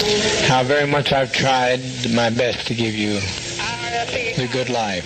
How 0.00 0.62
very 0.64 0.86
much 0.86 1.12
I've 1.12 1.30
tried 1.30 1.80
my 2.14 2.30
best 2.30 2.66
to 2.68 2.74
give 2.74 2.94
you 2.94 3.20
the 3.20 4.48
good 4.50 4.70
life. 4.70 5.04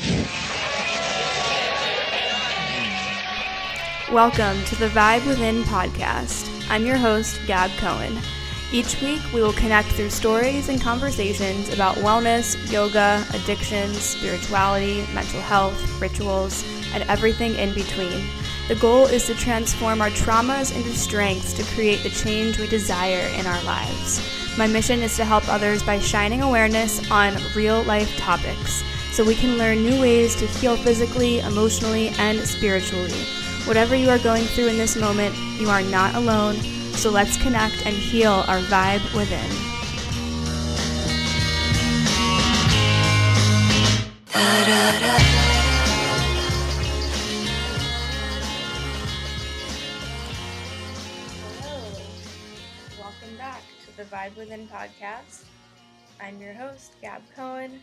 Welcome 4.12 4.62
to 4.66 4.76
the 4.76 4.86
Vibe 4.86 5.26
Within 5.26 5.64
podcast. 5.64 6.48
I'm 6.70 6.86
your 6.86 6.96
host, 6.96 7.40
Gab 7.48 7.72
Cohen. 7.72 8.20
Each 8.70 9.00
week, 9.02 9.20
we 9.32 9.42
will 9.42 9.52
connect 9.54 9.88
through 9.88 10.10
stories 10.10 10.68
and 10.68 10.80
conversations 10.80 11.74
about 11.74 11.96
wellness, 11.96 12.54
yoga, 12.70 13.26
addictions, 13.34 13.98
spirituality, 13.98 15.04
mental 15.12 15.40
health, 15.40 16.00
rituals, 16.00 16.64
and 16.92 17.02
everything 17.10 17.56
in 17.56 17.74
between. 17.74 18.24
The 18.68 18.76
goal 18.76 19.06
is 19.06 19.26
to 19.26 19.34
transform 19.34 20.00
our 20.00 20.10
traumas 20.10 20.74
into 20.74 20.90
strengths 20.90 21.52
to 21.54 21.64
create 21.74 22.04
the 22.04 22.10
change 22.10 22.60
we 22.60 22.68
desire 22.68 23.26
in 23.36 23.44
our 23.46 23.62
lives. 23.64 24.43
My 24.56 24.68
mission 24.68 25.02
is 25.02 25.16
to 25.16 25.24
help 25.24 25.48
others 25.48 25.82
by 25.82 25.98
shining 25.98 26.42
awareness 26.42 27.10
on 27.10 27.36
real 27.56 27.82
life 27.82 28.16
topics 28.16 28.84
so 29.10 29.24
we 29.24 29.34
can 29.34 29.58
learn 29.58 29.82
new 29.82 30.00
ways 30.00 30.36
to 30.36 30.46
heal 30.46 30.76
physically, 30.76 31.40
emotionally, 31.40 32.10
and 32.18 32.38
spiritually. 32.38 33.10
Whatever 33.64 33.96
you 33.96 34.10
are 34.10 34.18
going 34.18 34.44
through 34.44 34.68
in 34.68 34.76
this 34.76 34.94
moment, 34.94 35.34
you 35.58 35.68
are 35.68 35.82
not 35.82 36.14
alone, 36.14 36.54
so 36.94 37.10
let's 37.10 37.36
connect 37.42 37.84
and 37.84 37.96
heal 37.96 38.44
our 38.46 38.60
vibe 38.60 39.02
within. 39.12 39.50
Hello, 44.28 45.43
Within 54.24 54.66
podcast. 54.68 55.44
I'm 56.18 56.40
your 56.40 56.54
host, 56.54 56.92
Gab 57.02 57.20
Cohen. 57.36 57.78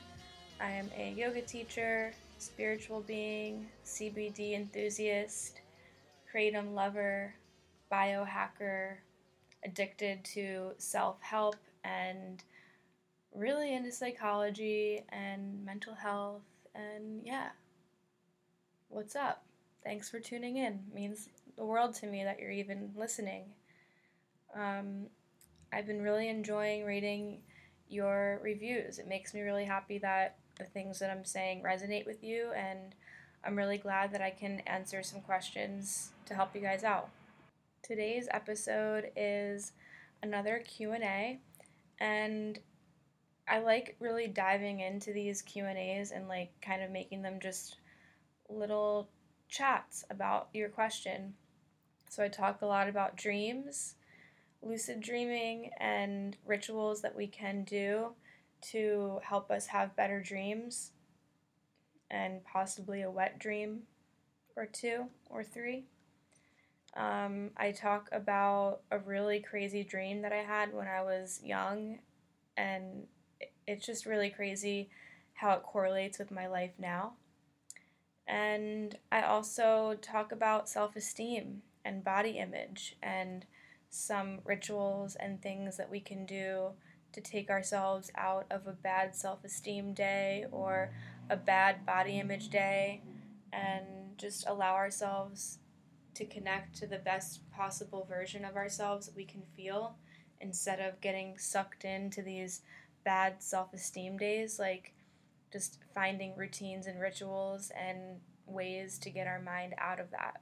I 0.60 0.72
am 0.72 0.90
a 0.98 1.14
yoga 1.16 1.42
teacher, 1.44 2.14
spiritual 2.40 3.02
being, 3.02 3.68
CBD 3.86 4.54
enthusiast, 4.54 5.62
kratom 6.34 6.74
lover, 6.74 7.36
biohacker, 7.92 8.96
addicted 9.64 10.26
to 10.34 10.72
self 10.80 11.22
help, 11.22 11.58
and 11.84 12.44
really 13.36 13.76
into 13.76 13.92
psychology 13.92 15.04
and 15.10 15.64
mental 15.64 15.94
health. 15.94 16.42
And 16.74 17.22
yeah, 17.24 17.50
what's 18.90 19.16
up? 19.16 19.44
Thanks 19.84 20.10
for 20.10 20.20
tuning 20.20 20.58
in. 20.58 20.74
It 20.74 20.96
means 20.96 21.30
the 21.56 21.66
world 21.66 21.94
to 21.96 22.08
me 22.08 22.24
that 22.24 22.40
you're 22.40 22.50
even 22.50 22.90
listening. 22.98 23.44
Um, 24.56 25.06
I've 25.74 25.88
been 25.88 26.02
really 26.02 26.30
enjoying 26.30 26.86
reading 26.86 27.40
your 27.90 28.40
reviews. 28.44 29.00
It 29.00 29.08
makes 29.08 29.34
me 29.34 29.42
really 29.42 29.66
happy 29.66 29.98
that 30.00 30.38
the 30.58 30.66
things 30.66 31.00
that 31.00 31.10
I'm 31.10 31.26
saying 31.26 31.64
resonate 31.64 32.06
with 32.06 32.24
you 32.24 32.52
and 32.56 32.94
I'm 33.44 33.58
really 33.58 33.78
glad 33.78 34.14
that 34.14 34.22
I 34.22 34.30
can 34.30 34.60
answer 34.62 35.02
some 35.02 35.22
questions 35.22 36.12
to 36.26 36.36
help 36.36 36.56
you 36.56 36.62
guys 36.62 36.84
out. 36.84 37.10
Today's 37.82 38.28
episode 38.32 39.12
is 39.16 39.72
another 40.22 40.64
Q&A 40.66 41.40
and 42.00 42.60
I 43.48 43.60
like 43.60 43.96
really 44.00 44.28
diving 44.28 44.80
into 44.80 45.12
these 45.12 45.42
Q&As 45.42 46.12
and 46.12 46.28
like 46.28 46.52
kind 46.62 46.84
of 46.84 46.92
making 46.92 47.22
them 47.22 47.40
just 47.42 47.78
little 48.50 49.10
chats 49.50 50.06
about 50.10 50.50
your 50.54 50.70
question. 50.70 51.34
So 52.10 52.24
I 52.24 52.28
talk 52.28 52.62
a 52.62 52.66
lot 52.66 52.88
about 52.88 53.16
dreams, 53.16 53.96
lucid 54.64 55.02
dreaming 55.02 55.72
and 55.80 56.38
rituals 56.46 57.02
that 57.02 57.16
we 57.16 57.28
can 57.28 57.64
do 57.64 58.14
to 58.62 59.20
help 59.24 59.50
us 59.50 59.68
have 59.68 59.96
better 59.96 60.22
dreams 60.22 60.92
and 62.10 62.44
possibly 62.44 63.02
a 63.02 63.10
wet 63.10 63.40
dream 63.40 63.82
or 64.56 64.66
two 64.66 65.06
or 65.30 65.44
three. 65.44 65.86
Um, 66.96 67.52
I 67.56 67.72
talk 67.72 68.10
about 68.12 68.82
a 68.92 69.00
really 69.00 69.40
crazy 69.40 69.84
dream 69.84 70.22
that 70.24 70.34
I 70.34 70.44
had 70.44 70.74
when 70.74 70.88
I 70.88 71.02
was 71.02 71.40
young, 71.42 72.00
and 72.58 73.08
it's 73.66 73.86
just 73.86 74.06
really 74.06 74.30
crazy 74.30 74.90
how 75.34 75.54
it 75.54 75.64
correlates 75.64 76.20
with 76.20 76.32
my 76.32 76.48
life 76.48 76.74
now. 76.78 77.14
And 78.28 78.98
I 79.12 79.22
also 79.22 79.98
talk 80.02 80.32
about 80.32 80.70
self 80.70 80.96
esteem 80.96 81.62
and 81.84 82.04
body 82.04 82.32
image 82.32 82.98
and 83.02 83.46
some 83.92 84.40
rituals 84.46 85.16
and 85.16 85.42
things 85.42 85.78
that 85.78 85.92
we 85.92 86.00
can 86.00 86.26
do 86.26 86.70
to 87.14 87.22
take 87.22 87.50
ourselves 87.50 88.10
out 88.16 88.46
of 88.50 88.66
a 88.66 88.72
bad 88.72 89.16
self 89.16 89.44
esteem 89.44 89.94
day 89.94 90.46
or 90.52 90.92
a 91.30 91.36
bad 91.36 91.86
body 91.86 92.20
image 92.20 92.50
day 92.50 93.02
and 93.54 94.18
just 94.18 94.48
allow 94.48 94.74
ourselves 94.74 95.60
to 96.14 96.26
connect 96.26 96.76
to 96.76 96.88
the 96.88 96.98
best 96.98 97.42
possible 97.52 98.06
version 98.10 98.46
of 98.46 98.56
ourselves 98.56 99.06
that 99.06 99.16
we 99.16 99.26
can 99.26 99.44
feel 99.56 99.96
instead 100.40 100.80
of 100.80 101.00
getting 101.02 101.38
sucked 101.38 101.86
into 101.86 102.22
these 102.22 102.62
bad 103.04 103.44
self 103.44 103.74
esteem 103.74 104.18
days. 104.18 104.58
Like 104.58 104.94
just 105.52 105.80
finding 105.94 106.36
routines 106.38 106.88
and 106.88 107.00
rituals 107.00 107.72
and 107.78 108.22
ways 108.46 108.98
to 109.00 109.10
get 109.10 109.28
our 109.28 109.42
mind 109.42 109.74
out 109.78 110.00
of 110.00 110.12
that. 110.12 110.42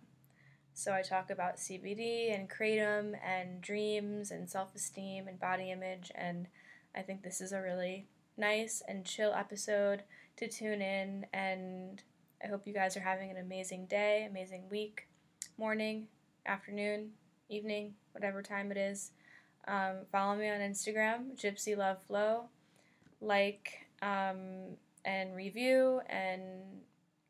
So 0.79 0.93
I 0.93 1.01
talk 1.01 1.29
about 1.29 1.57
CBD 1.57 2.33
and 2.33 2.49
kratom 2.49 3.13
and 3.21 3.59
dreams 3.59 4.31
and 4.31 4.49
self 4.49 4.73
esteem 4.73 5.27
and 5.27 5.37
body 5.37 5.71
image, 5.71 6.09
and 6.15 6.47
I 6.95 7.01
think 7.01 7.21
this 7.21 7.41
is 7.41 7.51
a 7.51 7.61
really 7.61 8.07
nice 8.37 8.81
and 8.87 9.03
chill 9.03 9.33
episode 9.33 10.03
to 10.37 10.47
tune 10.47 10.81
in. 10.81 11.25
And 11.33 12.01
I 12.41 12.47
hope 12.47 12.65
you 12.65 12.73
guys 12.73 12.95
are 12.95 13.01
having 13.01 13.29
an 13.29 13.35
amazing 13.35 13.87
day, 13.87 14.25
amazing 14.29 14.69
week, 14.71 15.09
morning, 15.57 16.07
afternoon, 16.45 17.09
evening, 17.49 17.95
whatever 18.13 18.41
time 18.41 18.71
it 18.71 18.77
is. 18.77 19.11
Um, 19.67 20.05
follow 20.13 20.37
me 20.37 20.47
on 20.47 20.61
Instagram, 20.61 21.37
Gypsy 21.37 21.75
Love 21.75 22.01
Flow. 22.03 22.45
Like 23.19 23.85
um, 24.01 24.77
and 25.03 25.35
review 25.35 25.99
and 26.07 26.41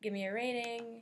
give 0.03 0.13
me 0.13 0.27
a 0.27 0.33
rating. 0.35 1.01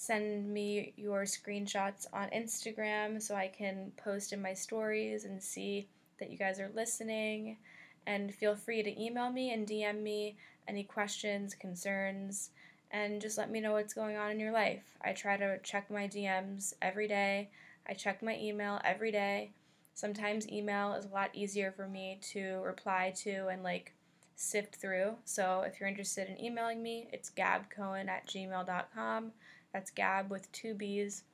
Send 0.00 0.48
me 0.48 0.94
your 0.96 1.24
screenshots 1.24 2.06
on 2.14 2.30
Instagram 2.30 3.20
so 3.20 3.34
I 3.34 3.48
can 3.48 3.92
post 3.98 4.32
in 4.32 4.40
my 4.40 4.54
stories 4.54 5.26
and 5.26 5.42
see 5.42 5.88
that 6.18 6.30
you 6.30 6.38
guys 6.38 6.58
are 6.58 6.70
listening. 6.74 7.58
And 8.06 8.34
feel 8.34 8.56
free 8.56 8.82
to 8.82 8.98
email 8.98 9.30
me 9.30 9.52
and 9.52 9.68
DM 9.68 10.02
me 10.02 10.36
any 10.66 10.84
questions, 10.84 11.54
concerns, 11.54 12.48
and 12.90 13.20
just 13.20 13.36
let 13.36 13.50
me 13.50 13.60
know 13.60 13.72
what's 13.72 13.92
going 13.92 14.16
on 14.16 14.30
in 14.30 14.40
your 14.40 14.52
life. 14.52 14.84
I 15.04 15.12
try 15.12 15.36
to 15.36 15.58
check 15.58 15.90
my 15.90 16.08
DMs 16.08 16.72
every 16.80 17.06
day. 17.06 17.50
I 17.86 17.92
check 17.92 18.22
my 18.22 18.38
email 18.38 18.80
every 18.82 19.12
day. 19.12 19.50
Sometimes 19.92 20.48
email 20.48 20.94
is 20.94 21.04
a 21.04 21.08
lot 21.08 21.28
easier 21.34 21.72
for 21.72 21.86
me 21.86 22.20
to 22.30 22.62
reply 22.64 23.12
to 23.18 23.48
and 23.48 23.62
like 23.62 23.92
sift 24.34 24.76
through. 24.76 25.16
So 25.26 25.60
if 25.66 25.78
you're 25.78 25.90
interested 25.90 26.26
in 26.26 26.42
emailing 26.42 26.82
me, 26.82 27.10
it's 27.12 27.30
gabbcohen 27.30 28.08
at 28.08 28.26
gmail.com. 28.26 29.32
That's 29.72 29.90
gab 29.90 30.30
with 30.30 30.50
two 30.52 30.74
B's, 30.74 31.24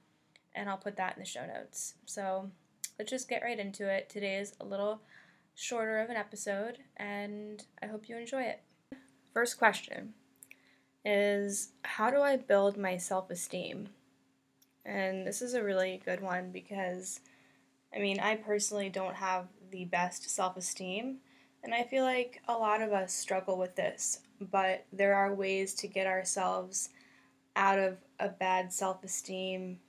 and 0.54 0.68
I'll 0.68 0.76
put 0.76 0.96
that 0.96 1.16
in 1.16 1.22
the 1.22 1.28
show 1.28 1.46
notes. 1.46 1.94
So 2.04 2.50
let's 2.98 3.10
just 3.10 3.28
get 3.28 3.42
right 3.42 3.58
into 3.58 3.88
it. 3.88 4.08
Today 4.08 4.36
is 4.36 4.54
a 4.60 4.64
little 4.64 5.00
shorter 5.54 5.98
of 5.98 6.10
an 6.10 6.16
episode, 6.16 6.78
and 6.96 7.64
I 7.82 7.86
hope 7.86 8.08
you 8.08 8.16
enjoy 8.16 8.42
it. 8.42 8.60
First 9.32 9.58
question 9.58 10.14
is 11.04 11.72
How 11.82 12.10
do 12.10 12.20
I 12.20 12.36
build 12.36 12.76
my 12.76 12.96
self 12.96 13.30
esteem? 13.30 13.88
And 14.84 15.26
this 15.26 15.42
is 15.42 15.54
a 15.54 15.64
really 15.64 16.00
good 16.04 16.20
one 16.20 16.50
because, 16.52 17.20
I 17.94 17.98
mean, 17.98 18.20
I 18.20 18.36
personally 18.36 18.88
don't 18.88 19.16
have 19.16 19.48
the 19.70 19.84
best 19.84 20.30
self 20.30 20.56
esteem, 20.56 21.18
And 21.64 21.74
I 21.74 21.82
feel 21.82 22.04
like 22.04 22.40
a 22.46 22.52
lot 22.52 22.82
of 22.82 22.92
us 22.92 23.12
struggle 23.12 23.58
with 23.58 23.74
this, 23.74 24.20
but 24.40 24.84
there 24.92 25.14
are 25.14 25.34
ways 25.34 25.74
to 25.74 25.88
get 25.88 26.06
ourselves 26.06 26.90
out 27.56 27.78
of 27.78 27.96
a 28.18 28.28
bad 28.28 28.72
self 28.72 29.02
esteem 29.04 29.80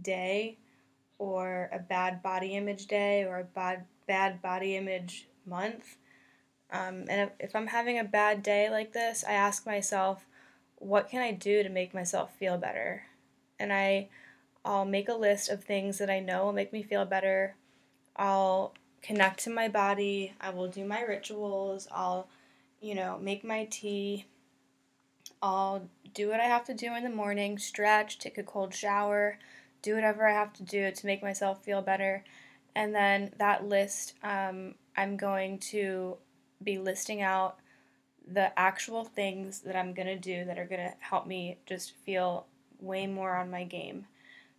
day 0.00 0.58
or 1.18 1.68
a 1.72 1.78
bad 1.78 2.22
body 2.22 2.56
image 2.56 2.86
day 2.86 3.24
or 3.24 3.40
a 3.40 3.44
bad, 3.44 3.84
bad 4.06 4.40
body 4.40 4.76
image 4.76 5.28
month. 5.44 5.96
Um, 6.72 7.04
and 7.08 7.30
if, 7.38 7.54
I'm 7.54 7.66
having 7.66 7.98
a 7.98 8.04
bad 8.04 8.42
day 8.42 8.70
like 8.70 8.92
this, 8.92 9.24
I 9.28 9.32
ask 9.32 9.66
myself, 9.66 10.24
what 10.76 11.10
can 11.10 11.20
I 11.20 11.32
do 11.32 11.62
to 11.62 11.68
make 11.68 11.92
myself 11.92 12.34
feel 12.36 12.56
better? 12.56 13.02
And 13.58 13.72
I, 13.72 14.08
I'll 14.64 14.84
make 14.84 15.08
a 15.08 15.14
list 15.14 15.50
of 15.50 15.62
things 15.62 15.98
that 15.98 16.08
I 16.08 16.20
know 16.20 16.46
will 16.46 16.52
make 16.52 16.72
me 16.72 16.82
feel 16.82 17.04
better. 17.04 17.56
I'll 18.16 18.72
connect 19.02 19.44
to 19.44 19.50
my 19.50 19.68
body. 19.68 20.34
I 20.40 20.50
will 20.50 20.68
do 20.68 20.84
my 20.84 21.02
rituals. 21.02 21.88
I'll, 21.90 22.28
you 22.80 22.94
know, 22.94 23.18
make 23.20 23.44
my 23.44 23.66
tea. 23.70 24.26
I'll 25.42 25.88
do 26.14 26.28
what 26.28 26.40
I 26.40 26.44
have 26.44 26.64
to 26.66 26.74
do 26.74 26.94
in 26.94 27.04
the 27.04 27.10
morning, 27.10 27.58
stretch, 27.58 28.18
take 28.18 28.38
a 28.38 28.42
cold 28.42 28.74
shower, 28.74 29.38
do 29.82 29.94
whatever 29.94 30.28
I 30.28 30.32
have 30.32 30.52
to 30.54 30.62
do 30.62 30.90
to 30.90 31.06
make 31.06 31.22
myself 31.22 31.64
feel 31.64 31.82
better. 31.82 32.24
And 32.74 32.94
then 32.94 33.32
that 33.38 33.64
list, 33.64 34.14
um, 34.22 34.74
I'm 34.96 35.16
going 35.16 35.58
to 35.70 36.16
be 36.62 36.78
listing 36.78 37.22
out 37.22 37.58
the 38.30 38.56
actual 38.58 39.04
things 39.04 39.60
that 39.60 39.76
I'm 39.76 39.94
going 39.94 40.06
to 40.06 40.18
do 40.18 40.44
that 40.44 40.58
are 40.58 40.66
going 40.66 40.80
to 40.80 40.94
help 41.00 41.26
me 41.26 41.58
just 41.66 41.92
feel 42.04 42.46
way 42.78 43.06
more 43.06 43.36
on 43.36 43.50
my 43.50 43.64
game. 43.64 44.06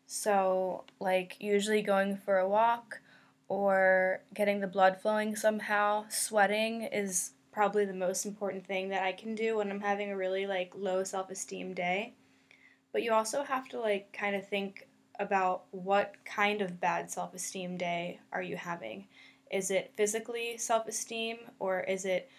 So, 0.07 0.83
like, 0.99 1.37
usually 1.39 1.81
going 1.81 2.17
for 2.17 2.37
a 2.37 2.49
walk 2.49 2.99
or 3.47 4.21
getting 4.33 4.59
the 4.59 4.67
blood 4.67 4.99
flowing 5.01 5.35
somehow, 5.35 6.05
sweating 6.09 6.83
is 6.83 7.31
probably 7.51 7.85
the 7.85 7.93
most 7.93 8.25
important 8.25 8.65
thing 8.65 8.89
that 8.89 9.03
I 9.03 9.11
can 9.11 9.35
do 9.35 9.57
when 9.57 9.69
I'm 9.69 9.81
having 9.81 10.11
a 10.11 10.17
really 10.17 10.47
like 10.47 10.71
low 10.75 11.03
self-esteem 11.03 11.73
day. 11.73 12.13
But 12.91 13.03
you 13.03 13.13
also 13.13 13.43
have 13.43 13.67
to 13.69 13.79
like 13.79 14.11
kind 14.13 14.35
of 14.35 14.47
think 14.47 14.87
about 15.19 15.63
what 15.71 16.15
kind 16.25 16.61
of 16.61 16.79
bad 16.79 17.11
self-esteem 17.11 17.77
day 17.77 18.19
are 18.31 18.41
you 18.41 18.57
having? 18.57 19.07
Is 19.51 19.69
it 19.69 19.91
physically 19.95 20.57
self-esteem 20.57 21.37
or 21.59 21.81
is 21.81 22.05
it 22.05 22.29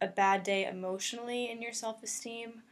a 0.00 0.06
bad 0.06 0.42
day 0.42 0.66
emotionally 0.66 1.50
in 1.50 1.60
your 1.60 1.72
self-esteem 1.72 2.62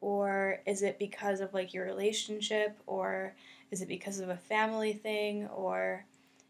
or 0.00 0.60
is 0.66 0.82
it 0.82 0.98
because 0.98 1.40
of 1.40 1.54
like 1.54 1.72
your 1.72 1.86
relationship 1.86 2.76
or 2.86 3.34
is 3.70 3.80
it 3.80 3.88
because 3.88 4.20
of 4.20 4.28
a 4.28 4.36
family 4.36 4.92
thing 4.92 5.46
or 5.48 6.04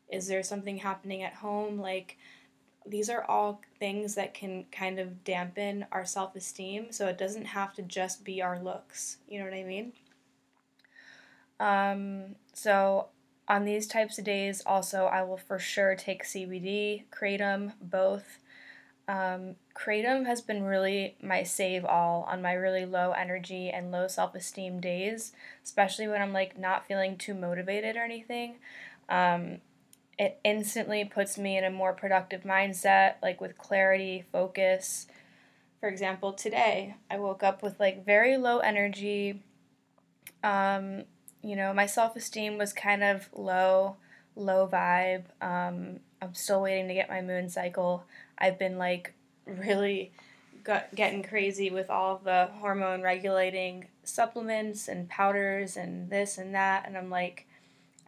is 0.08 0.26
there 0.26 0.42
something 0.42 0.78
happening 0.78 1.22
at 1.22 1.34
home 1.34 1.78
like 1.78 2.18
these 2.86 3.08
are 3.08 3.24
all 3.24 3.60
things 3.78 4.14
that 4.14 4.34
can 4.34 4.66
kind 4.70 4.98
of 4.98 5.24
dampen 5.24 5.86
our 5.90 6.04
self 6.04 6.36
esteem. 6.36 6.86
So 6.90 7.06
it 7.08 7.18
doesn't 7.18 7.46
have 7.46 7.74
to 7.74 7.82
just 7.82 8.24
be 8.24 8.42
our 8.42 8.58
looks. 8.58 9.18
You 9.28 9.38
know 9.38 9.46
what 9.46 9.54
I 9.54 9.64
mean? 9.64 9.92
Um, 11.60 12.36
so 12.52 13.08
on 13.48 13.64
these 13.64 13.86
types 13.86 14.18
of 14.18 14.24
days, 14.24 14.62
also, 14.64 15.04
I 15.04 15.22
will 15.22 15.36
for 15.36 15.58
sure 15.58 15.94
take 15.94 16.24
CBD, 16.24 17.04
Kratom, 17.10 17.72
both. 17.80 18.38
Um, 19.06 19.56
Kratom 19.74 20.24
has 20.24 20.40
been 20.40 20.62
really 20.62 21.16
my 21.22 21.42
save 21.42 21.84
all 21.84 22.26
on 22.30 22.40
my 22.40 22.54
really 22.54 22.86
low 22.86 23.12
energy 23.12 23.68
and 23.68 23.92
low 23.92 24.08
self 24.08 24.34
esteem 24.34 24.80
days, 24.80 25.32
especially 25.62 26.08
when 26.08 26.22
I'm 26.22 26.32
like 26.32 26.58
not 26.58 26.86
feeling 26.86 27.16
too 27.16 27.34
motivated 27.34 27.96
or 27.96 28.02
anything. 28.02 28.56
Um, 29.08 29.58
it 30.18 30.38
instantly 30.44 31.04
puts 31.04 31.38
me 31.38 31.58
in 31.58 31.64
a 31.64 31.70
more 31.70 31.92
productive 31.92 32.42
mindset, 32.42 33.14
like 33.22 33.40
with 33.40 33.58
clarity, 33.58 34.24
focus. 34.32 35.06
For 35.80 35.88
example, 35.88 36.32
today 36.32 36.94
I 37.10 37.18
woke 37.18 37.42
up 37.42 37.62
with 37.62 37.78
like 37.80 38.04
very 38.04 38.36
low 38.36 38.58
energy. 38.58 39.42
Um, 40.42 41.04
you 41.42 41.56
know, 41.56 41.74
my 41.74 41.86
self 41.86 42.16
esteem 42.16 42.58
was 42.58 42.72
kind 42.72 43.02
of 43.02 43.28
low, 43.34 43.96
low 44.36 44.68
vibe. 44.68 45.24
Um, 45.40 46.00
I'm 46.22 46.34
still 46.34 46.62
waiting 46.62 46.88
to 46.88 46.94
get 46.94 47.08
my 47.08 47.20
moon 47.20 47.48
cycle. 47.48 48.04
I've 48.38 48.58
been 48.58 48.78
like 48.78 49.14
really 49.46 50.12
got, 50.62 50.94
getting 50.94 51.22
crazy 51.22 51.70
with 51.70 51.90
all 51.90 52.20
the 52.22 52.48
hormone 52.60 53.02
regulating 53.02 53.88
supplements 54.04 54.88
and 54.88 55.08
powders 55.08 55.76
and 55.76 56.08
this 56.08 56.38
and 56.38 56.54
that. 56.54 56.86
And 56.86 56.96
I'm 56.96 57.10
like, 57.10 57.46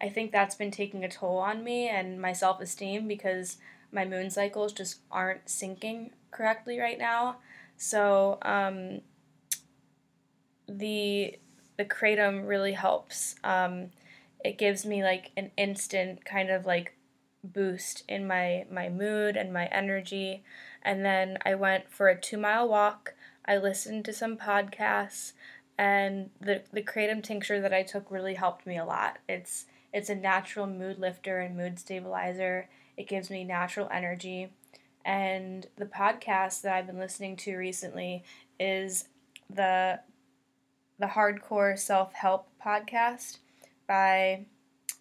I 0.00 0.08
think 0.08 0.30
that's 0.30 0.54
been 0.54 0.70
taking 0.70 1.04
a 1.04 1.08
toll 1.08 1.38
on 1.38 1.64
me 1.64 1.88
and 1.88 2.20
my 2.20 2.32
self 2.32 2.60
esteem 2.60 3.08
because 3.08 3.56
my 3.92 4.04
moon 4.04 4.30
cycles 4.30 4.72
just 4.72 5.00
aren't 5.10 5.46
syncing 5.46 6.10
correctly 6.30 6.78
right 6.78 6.98
now. 6.98 7.36
So 7.76 8.38
um, 8.42 9.00
the 10.68 11.38
the 11.76 11.84
kratom 11.84 12.46
really 12.46 12.72
helps. 12.72 13.36
Um, 13.44 13.90
it 14.44 14.58
gives 14.58 14.84
me 14.86 15.02
like 15.02 15.32
an 15.36 15.50
instant 15.56 16.24
kind 16.24 16.50
of 16.50 16.66
like 16.66 16.96
boost 17.42 18.02
in 18.08 18.26
my 18.26 18.66
my 18.70 18.88
mood 18.88 19.36
and 19.36 19.52
my 19.52 19.66
energy. 19.66 20.44
And 20.82 21.04
then 21.04 21.38
I 21.44 21.54
went 21.54 21.90
for 21.90 22.08
a 22.08 22.20
two 22.20 22.38
mile 22.38 22.68
walk. 22.68 23.14
I 23.44 23.56
listened 23.56 24.04
to 24.06 24.12
some 24.12 24.36
podcasts, 24.36 25.32
and 25.78 26.30
the 26.40 26.62
the 26.72 26.82
kratom 26.82 27.22
tincture 27.22 27.60
that 27.60 27.72
I 27.72 27.82
took 27.82 28.10
really 28.10 28.34
helped 28.34 28.66
me 28.66 28.76
a 28.76 28.84
lot. 28.84 29.18
It's 29.28 29.66
it's 29.92 30.10
a 30.10 30.14
natural 30.14 30.66
mood 30.66 30.98
lifter 30.98 31.40
and 31.40 31.56
mood 31.56 31.78
stabilizer. 31.78 32.68
It 32.96 33.08
gives 33.08 33.30
me 33.30 33.44
natural 33.44 33.88
energy. 33.92 34.50
And 35.04 35.66
the 35.76 35.86
podcast 35.86 36.62
that 36.62 36.74
I've 36.74 36.86
been 36.86 36.98
listening 36.98 37.36
to 37.36 37.56
recently 37.56 38.24
is 38.58 39.08
the 39.48 40.00
the 40.98 41.06
Hardcore 41.06 41.78
Self 41.78 42.14
Help 42.14 42.48
podcast 42.64 43.38
by 43.86 44.46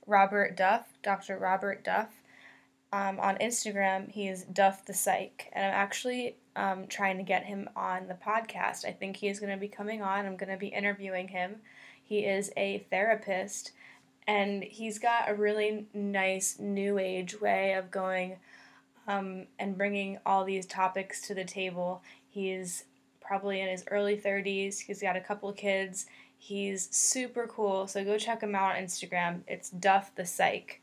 Robert 0.05 0.55
Duff, 0.55 0.87
Dr. 1.01 1.37
Robert 1.37 1.83
Duff. 1.83 2.09
Um, 2.93 3.19
on 3.19 3.37
Instagram, 3.37 4.11
he's 4.11 4.43
Duff 4.43 4.85
the 4.85 4.93
Psych, 4.93 5.49
and 5.51 5.65
I'm 5.65 5.73
actually 5.73 6.37
um, 6.55 6.87
trying 6.87 7.17
to 7.17 7.23
get 7.23 7.43
him 7.43 7.69
on 7.75 8.07
the 8.07 8.13
podcast. 8.13 8.85
I 8.85 8.91
think 8.91 9.17
he 9.17 9.27
is 9.27 9.39
going 9.39 9.51
to 9.51 9.59
be 9.59 9.67
coming 9.67 10.01
on. 10.01 10.25
I'm 10.25 10.37
going 10.37 10.51
to 10.51 10.57
be 10.57 10.67
interviewing 10.67 11.27
him. 11.27 11.57
He 12.01 12.19
is 12.19 12.51
a 12.55 12.85
therapist 12.89 13.71
and 14.27 14.63
he's 14.63 14.99
got 14.99 15.29
a 15.29 15.35
really 15.35 15.85
nice 15.93 16.57
new 16.59 16.97
age 16.97 17.39
way 17.39 17.73
of 17.73 17.91
going 17.91 18.37
um, 19.07 19.45
and 19.59 19.77
bringing 19.77 20.17
all 20.25 20.43
these 20.43 20.65
topics 20.65 21.21
to 21.27 21.35
the 21.35 21.45
table. 21.45 22.01
He's 22.27 22.85
probably 23.21 23.61
in 23.61 23.69
his 23.69 23.83
early 23.89 24.17
30s. 24.17 24.79
He's 24.79 25.01
got 25.01 25.15
a 25.15 25.21
couple 25.21 25.51
kids. 25.53 26.05
He's 26.37 26.89
super 26.95 27.47
cool. 27.47 27.87
So 27.87 28.03
go 28.03 28.17
check 28.17 28.41
him 28.41 28.55
out 28.55 28.75
on 28.75 28.83
Instagram. 28.83 29.41
It's 29.47 29.69
Duff 29.69 30.13
the 30.15 30.25
Psych. 30.25 30.81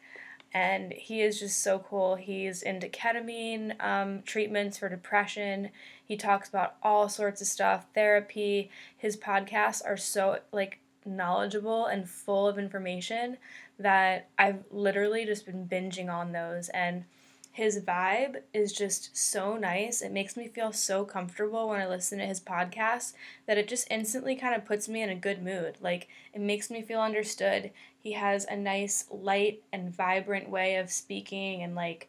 And 0.54 0.92
he 0.92 1.22
is 1.22 1.40
just 1.40 1.62
so 1.62 1.78
cool. 1.78 2.16
He's 2.16 2.62
into 2.62 2.86
ketamine 2.86 3.82
um, 3.82 4.22
treatments 4.22 4.76
for 4.76 4.88
depression. 4.88 5.70
He 6.04 6.16
talks 6.16 6.48
about 6.48 6.74
all 6.82 7.08
sorts 7.08 7.40
of 7.40 7.46
stuff, 7.46 7.86
therapy. 7.94 8.70
His 8.96 9.16
podcasts 9.16 9.82
are 9.84 9.96
so, 9.96 10.40
like, 10.52 10.78
knowledgeable 11.04 11.86
and 11.86 12.08
full 12.08 12.48
of 12.48 12.58
information 12.58 13.36
that 13.78 14.28
I've 14.38 14.64
literally 14.70 15.24
just 15.24 15.46
been 15.46 15.66
binging 15.68 16.12
on 16.12 16.32
those 16.32 16.68
and 16.70 17.04
his 17.52 17.80
vibe 17.80 18.40
is 18.54 18.72
just 18.72 19.14
so 19.14 19.58
nice. 19.58 20.00
It 20.00 20.10
makes 20.10 20.38
me 20.38 20.48
feel 20.48 20.72
so 20.72 21.04
comfortable 21.04 21.68
when 21.68 21.82
I 21.82 21.86
listen 21.86 22.18
to 22.18 22.24
his 22.24 22.40
podcast 22.40 23.12
that 23.46 23.58
it 23.58 23.68
just 23.68 23.86
instantly 23.90 24.34
kind 24.36 24.54
of 24.54 24.64
puts 24.64 24.88
me 24.88 25.02
in 25.02 25.10
a 25.10 25.14
good 25.14 25.42
mood. 25.42 25.76
Like 25.80 26.08
it 26.32 26.40
makes 26.40 26.70
me 26.70 26.80
feel 26.80 27.00
understood. 27.00 27.70
He 27.98 28.12
has 28.12 28.46
a 28.46 28.56
nice 28.56 29.04
light 29.10 29.62
and 29.70 29.94
vibrant 29.94 30.48
way 30.48 30.76
of 30.76 30.90
speaking 30.90 31.62
and 31.62 31.74
like 31.74 32.08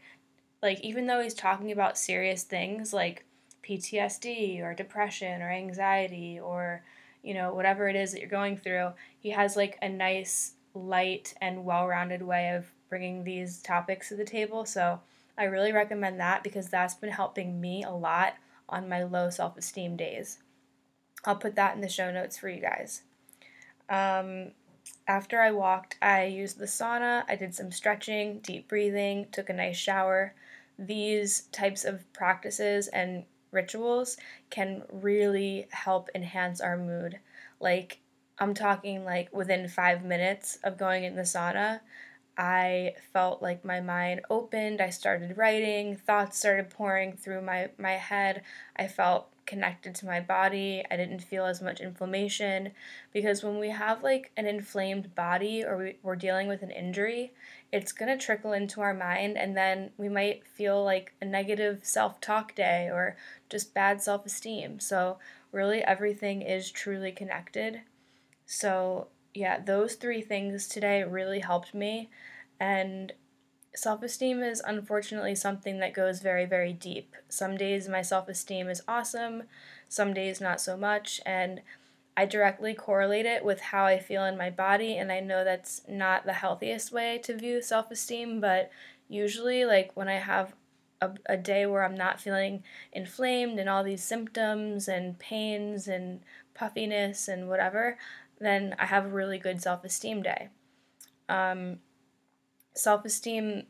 like 0.61 0.79
even 0.79 1.07
though 1.07 1.21
he's 1.21 1.33
talking 1.33 1.73
about 1.73 1.97
serious 1.97 2.43
things 2.43 2.93
like 2.93 3.25
PTSD 3.63 4.61
or 4.61 4.73
depression 4.73 5.41
or 5.41 5.51
anxiety 5.51 6.39
or 6.39 6.83
you 7.23 7.33
know, 7.33 7.53
whatever 7.53 7.87
it 7.87 7.95
is 7.95 8.11
that 8.11 8.19
you're 8.19 8.29
going 8.29 8.57
through, 8.57 8.91
he 9.19 9.31
has 9.31 9.55
like 9.55 9.77
a 9.81 9.89
nice, 9.89 10.53
light, 10.73 11.33
and 11.41 11.65
well 11.65 11.87
rounded 11.87 12.21
way 12.21 12.49
of 12.49 12.71
bringing 12.89 13.23
these 13.23 13.61
topics 13.61 14.09
to 14.09 14.15
the 14.15 14.25
table. 14.25 14.65
So 14.65 14.99
I 15.37 15.45
really 15.45 15.71
recommend 15.71 16.19
that 16.19 16.43
because 16.43 16.69
that's 16.69 16.93
been 16.93 17.09
helping 17.09 17.59
me 17.59 17.83
a 17.83 17.91
lot 17.91 18.35
on 18.69 18.89
my 18.89 19.03
low 19.03 19.29
self 19.29 19.57
esteem 19.57 19.95
days. 19.95 20.39
I'll 21.25 21.37
put 21.37 21.55
that 21.55 21.75
in 21.75 21.81
the 21.81 21.89
show 21.89 22.11
notes 22.11 22.37
for 22.37 22.49
you 22.49 22.61
guys. 22.61 23.03
Um, 23.89 24.51
after 25.07 25.41
I 25.41 25.51
walked, 25.51 25.97
I 26.01 26.25
used 26.25 26.59
the 26.59 26.65
sauna, 26.65 27.23
I 27.27 27.35
did 27.35 27.55
some 27.55 27.71
stretching, 27.71 28.39
deep 28.39 28.67
breathing, 28.67 29.27
took 29.31 29.49
a 29.49 29.53
nice 29.53 29.77
shower. 29.77 30.35
These 30.77 31.41
types 31.51 31.85
of 31.85 32.11
practices 32.13 32.87
and 32.87 33.25
rituals 33.53 34.17
can 34.49 34.83
really 34.91 35.67
help 35.71 36.09
enhance 36.15 36.59
our 36.59 36.77
mood. 36.77 37.19
Like, 37.59 37.99
I'm 38.39 38.53
talking 38.53 39.05
like 39.05 39.33
within 39.33 39.67
five 39.67 40.03
minutes 40.03 40.57
of 40.63 40.77
going 40.77 41.03
in 41.03 41.15
the 41.15 41.21
sauna, 41.21 41.81
I 42.37 42.95
felt 43.11 43.41
like 43.41 43.63
my 43.63 43.79
mind 43.79 44.21
opened. 44.29 44.81
I 44.81 44.89
started 44.89 45.37
writing, 45.37 45.95
thoughts 45.95 46.39
started 46.39 46.69
pouring 46.69 47.13
through 47.13 47.41
my, 47.41 47.69
my 47.77 47.91
head. 47.91 48.41
I 48.75 48.87
felt 48.87 49.29
connected 49.45 49.93
to 49.95 50.05
my 50.05 50.19
body. 50.19 50.83
I 50.89 50.97
didn't 50.97 51.19
feel 51.19 51.45
as 51.45 51.61
much 51.61 51.79
inflammation 51.79 52.71
because 53.11 53.43
when 53.43 53.59
we 53.59 53.69
have 53.69 54.03
like 54.03 54.31
an 54.35 54.47
inflamed 54.47 55.13
body 55.15 55.63
or 55.63 55.77
we, 55.77 55.97
we're 56.01 56.15
dealing 56.15 56.47
with 56.47 56.63
an 56.63 56.71
injury, 56.71 57.33
it's 57.73 57.91
going 57.91 58.15
to 58.15 58.23
trickle 58.23 58.53
into 58.53 58.81
our 58.81 58.93
mind 58.93 59.35
and 59.35 59.57
then 59.57 59.89
we 59.97 60.07
might 60.07 60.45
feel 60.45 60.83
like 60.85 61.11
a 61.19 61.25
negative 61.25 61.79
self 61.81 62.21
talk 62.21 62.53
day 62.53 62.87
or 62.87 63.17
just 63.49 63.73
bad 63.73 63.99
self 63.99 64.27
esteem. 64.27 64.79
So, 64.79 65.17
really, 65.51 65.83
everything 65.83 66.43
is 66.43 66.69
truly 66.69 67.11
connected. 67.11 67.81
So, 68.45 69.07
yeah, 69.33 69.59
those 69.59 69.95
three 69.95 70.21
things 70.21 70.67
today 70.67 71.03
really 71.03 71.39
helped 71.39 71.73
me. 71.73 72.11
And 72.59 73.11
self 73.75 74.03
esteem 74.03 74.43
is 74.43 74.61
unfortunately 74.63 75.33
something 75.33 75.79
that 75.79 75.95
goes 75.95 76.19
very, 76.21 76.45
very 76.45 76.73
deep. 76.73 77.15
Some 77.27 77.57
days 77.57 77.89
my 77.89 78.03
self 78.03 78.29
esteem 78.29 78.69
is 78.69 78.83
awesome, 78.87 79.43
some 79.89 80.13
days 80.13 80.39
not 80.39 80.61
so 80.61 80.77
much. 80.77 81.21
And 81.25 81.61
I 82.15 82.25
directly 82.25 82.73
correlate 82.73 83.25
it 83.25 83.43
with 83.43 83.59
how 83.59 83.85
I 83.85 83.99
feel 83.99 84.23
in 84.25 84.37
my 84.37 84.49
body. 84.49 84.97
And 84.97 85.11
I 85.11 85.19
know 85.19 85.43
that's 85.43 85.81
not 85.87 86.25
the 86.25 86.33
healthiest 86.33 86.91
way 86.91 87.19
to 87.23 87.35
view 87.35 87.61
self 87.61 87.89
esteem, 87.91 88.39
but 88.39 88.71
usually, 89.07 89.65
like 89.65 89.91
when 89.95 90.07
I 90.07 90.19
have 90.19 90.53
a, 91.01 91.11
a 91.25 91.37
day 91.37 91.65
where 91.65 91.83
I'm 91.83 91.95
not 91.95 92.21
feeling 92.21 92.63
inflamed 92.91 93.59
and 93.59 93.69
all 93.69 93.83
these 93.83 94.03
symptoms 94.03 94.87
and 94.87 95.17
pains 95.19 95.87
and 95.87 96.21
puffiness 96.53 97.27
and 97.27 97.49
whatever, 97.49 97.97
then 98.39 98.75
I 98.79 98.85
have 98.85 99.05
a 99.05 99.09
really 99.09 99.39
good 99.39 99.61
self 99.61 99.83
esteem 99.83 100.21
day. 100.21 100.49
Um, 101.29 101.79
self 102.75 103.05
esteem 103.05 103.63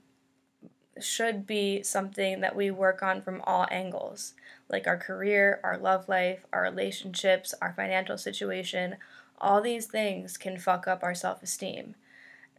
should 1.00 1.47
be 1.47 1.81
something 1.83 2.41
that 2.41 2.55
we 2.55 2.69
work 2.69 3.01
on 3.01 3.21
from 3.21 3.41
all 3.41 3.67
angles, 3.71 4.33
like 4.69 4.88
our 4.88 4.97
career, 4.97 5.59
our 5.63 5.77
love 5.77 6.07
life, 6.07 6.45
our 6.53 6.62
relationships, 6.62 7.53
our 7.62 7.73
financial 7.73 8.17
situation. 8.17 8.97
All 9.39 9.62
these 9.62 9.88
things 9.88 10.38
can 10.38 10.57
fuck 10.57 10.88
up 10.88 11.03
our 11.03 11.15
self 11.15 11.41
esteem. 11.41 11.95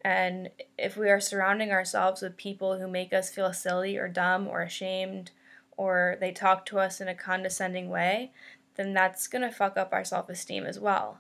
And 0.03 0.51
if 0.77 0.97
we 0.97 1.09
are 1.09 1.21
surrounding 1.21 1.71
ourselves 1.71 2.21
with 2.21 2.37
people 2.37 2.79
who 2.79 2.87
make 2.87 3.13
us 3.13 3.31
feel 3.31 3.53
silly 3.53 3.97
or 3.97 4.09
dumb 4.09 4.47
or 4.47 4.61
ashamed, 4.61 5.31
or 5.77 6.17
they 6.21 6.31
talk 6.31 6.67
to 6.67 6.79
us 6.79 7.01
in 7.01 7.09
a 7.09 7.15
condescending 7.15 7.89
way, 7.89 8.33
then 8.77 8.93
that's 8.93 9.27
going 9.27 9.43
to 9.43 9.51
fuck 9.51 9.77
up 9.77 9.93
our 9.93 10.05
self 10.05 10.29
esteem 10.29 10.65
as 10.65 10.79
well. 10.79 11.19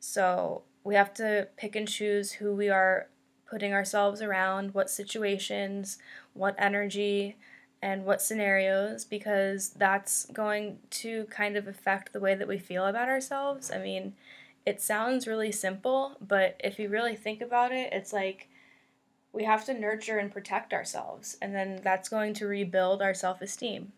So 0.00 0.62
we 0.84 0.94
have 0.94 1.12
to 1.14 1.48
pick 1.56 1.76
and 1.76 1.88
choose 1.88 2.32
who 2.32 2.54
we 2.54 2.68
are 2.68 3.08
putting 3.48 3.74
ourselves 3.74 4.22
around, 4.22 4.72
what 4.72 4.88
situations, 4.88 5.98
what 6.34 6.54
energy, 6.58 7.36
and 7.82 8.04
what 8.04 8.22
scenarios, 8.22 9.04
because 9.04 9.70
that's 9.70 10.26
going 10.26 10.78
to 10.88 11.24
kind 11.24 11.56
of 11.56 11.66
affect 11.66 12.12
the 12.12 12.20
way 12.20 12.34
that 12.34 12.46
we 12.46 12.58
feel 12.58 12.86
about 12.86 13.08
ourselves. 13.08 13.72
I 13.72 13.78
mean, 13.78 14.14
it 14.64 14.80
sounds 14.80 15.26
really 15.26 15.50
simple, 15.50 16.16
but 16.20 16.60
if 16.62 16.78
you 16.78 16.88
really 16.88 17.16
think 17.16 17.40
about 17.42 17.72
it, 17.72 17.92
it's 17.92 18.12
like 18.12 18.48
we 19.32 19.44
have 19.44 19.64
to 19.64 19.74
nurture 19.74 20.18
and 20.18 20.32
protect 20.32 20.72
ourselves, 20.72 21.36
and 21.42 21.54
then 21.54 21.80
that's 21.82 22.08
going 22.08 22.34
to 22.34 22.46
rebuild 22.46 23.02
our 23.02 23.14
self 23.14 23.42
esteem. 23.42 23.92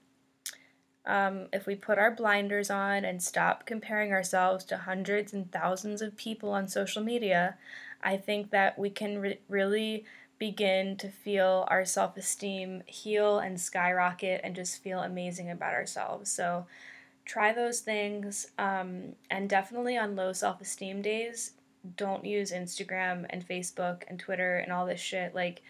Um, 1.04 1.48
if 1.52 1.66
we 1.66 1.74
put 1.74 1.98
our 1.98 2.10
blinders 2.10 2.70
on 2.70 3.04
and 3.04 3.22
stop 3.22 3.66
comparing 3.66 4.12
ourselves 4.12 4.64
to 4.66 4.78
hundreds 4.78 5.34
and 5.34 5.52
thousands 5.52 6.00
of 6.00 6.16
people 6.16 6.52
on 6.52 6.66
social 6.66 7.02
media, 7.02 7.58
I 8.02 8.16
think 8.16 8.50
that 8.52 8.78
we 8.78 8.88
can 8.88 9.18
re- 9.18 9.40
really 9.46 10.06
begin 10.44 10.94
to 10.94 11.08
feel 11.08 11.64
our 11.68 11.86
self 11.86 12.18
esteem 12.18 12.82
heal 12.84 13.38
and 13.38 13.58
skyrocket 13.58 14.42
and 14.44 14.54
just 14.54 14.82
feel 14.82 14.98
amazing 14.98 15.50
about 15.50 15.72
ourselves. 15.72 16.30
So, 16.30 16.66
try 17.24 17.54
those 17.54 17.80
things. 17.80 18.48
Um, 18.58 19.14
and 19.30 19.48
definitely 19.48 19.96
on 19.96 20.16
low 20.16 20.34
self 20.34 20.60
esteem 20.60 21.00
days, 21.00 21.52
don't 21.96 22.26
use 22.26 22.52
Instagram 22.52 23.24
and 23.30 23.48
Facebook 23.48 24.02
and 24.06 24.18
Twitter 24.20 24.58
and 24.58 24.70
all 24.70 24.84
this 24.84 25.00
shit. 25.00 25.34
Like, 25.34 25.62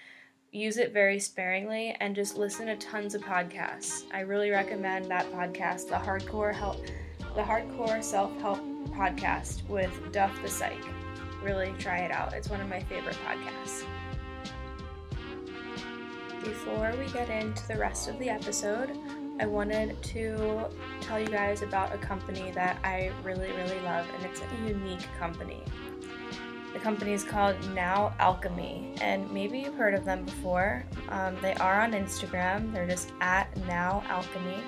use 0.51 0.77
it 0.77 0.93
very 0.93 1.21
sparingly 1.21 1.97
and 2.01 2.17
just 2.17 2.37
listen 2.37 2.67
to 2.67 2.75
tons 2.75 3.15
of 3.15 3.23
podcasts. 3.23 4.03
I 4.13 4.21
really 4.23 4.51
recommend 4.51 5.09
that 5.09 5.31
podcast, 5.31 5.89
the 5.89 6.05
Hardcore 6.05 6.53
Help, 6.53 6.85
the 7.37 7.43
Hardcore 7.43 8.03
Self 8.03 8.37
Help 8.41 8.59
podcast 8.89 9.69
with 9.69 9.93
Duff 10.11 10.37
the 10.43 10.49
Psych. 10.49 10.85
Really 11.45 11.73
try 11.79 11.99
it 11.99 12.11
out. 12.11 12.33
It's 12.33 12.51
one 12.51 12.61
of 12.61 12.69
my 12.69 12.81
favorite 12.81 13.19
podcasts. 13.25 13.85
Before 16.45 16.93
we 16.99 17.07
get 17.07 17.31
into 17.31 17.67
the 17.67 17.79
rest 17.79 18.07
of 18.07 18.19
the 18.19 18.29
episode, 18.29 18.91
I 19.41 19.47
wanted 19.47 20.03
to 20.03 20.67
tell 21.01 21.19
you 21.19 21.29
guys 21.29 21.63
about 21.63 21.95
a 21.95 21.97
company 21.97 22.51
that 22.51 22.79
I 22.85 23.13
really, 23.23 23.51
really 23.53 23.81
love, 23.81 24.07
and 24.15 24.27
it's 24.27 24.43
a 24.43 24.69
unique 24.69 25.09
company. 25.19 25.63
The 26.75 26.81
company 26.81 27.15
is 27.15 27.25
called 27.25 27.57
Now 27.75 28.13
Alchemy, 28.19 28.95
and 29.01 29.31
maybe 29.33 29.59
you've 29.59 29.75
heard 29.75 29.95
of 29.95 30.05
them 30.05 30.27
before. 30.27 30.85
Um, 31.09 31.35
they 31.41 31.55
are 31.55 31.81
on 31.81 31.93
Instagram, 31.93 32.75
they're 32.75 32.87
just 32.87 33.13
at 33.23 33.57
Now 33.67 34.05
Alchemy, 34.09 34.63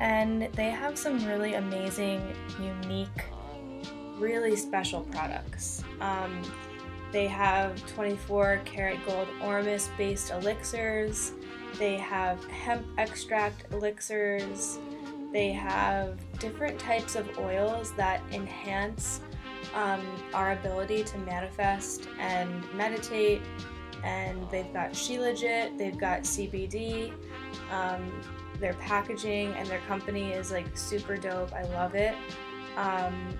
and 0.00 0.42
they 0.52 0.68
have 0.68 0.98
some 0.98 1.24
really 1.24 1.54
amazing, 1.54 2.36
unique, 2.60 3.24
really 4.18 4.56
special 4.56 5.00
products. 5.04 5.82
Um, 6.02 6.42
they 7.12 7.26
have 7.26 7.84
24 7.86 8.60
karat 8.64 9.04
gold 9.06 9.28
ormus 9.42 9.90
based 9.96 10.30
elixirs, 10.30 11.32
they 11.78 11.96
have 11.96 12.44
hemp 12.46 12.86
extract 12.98 13.72
elixirs, 13.72 14.78
they 15.32 15.52
have 15.52 16.18
different 16.38 16.78
types 16.78 17.16
of 17.16 17.38
oils 17.38 17.92
that 17.92 18.22
enhance 18.32 19.20
um, 19.74 20.00
our 20.32 20.52
ability 20.52 21.04
to 21.04 21.18
manifest 21.18 22.08
and 22.18 22.64
meditate. 22.74 23.42
And 24.04 24.48
they've 24.50 24.72
got 24.72 24.92
Shilajit, 24.92 25.76
they've 25.76 25.98
got 25.98 26.22
CBD. 26.22 27.12
Um, 27.70 28.22
their 28.60 28.74
packaging 28.74 29.52
and 29.54 29.68
their 29.68 29.80
company 29.80 30.32
is 30.32 30.50
like 30.50 30.76
super 30.76 31.16
dope. 31.16 31.52
I 31.52 31.62
love 31.64 31.94
it. 31.94 32.14
Um, 32.76 33.36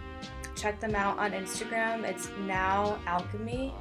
check 0.56 0.80
them 0.80 0.94
out 0.94 1.18
on 1.18 1.32
Instagram. 1.32 2.04
It's 2.04 2.30
Now 2.40 2.98
Alchemy 3.06 3.74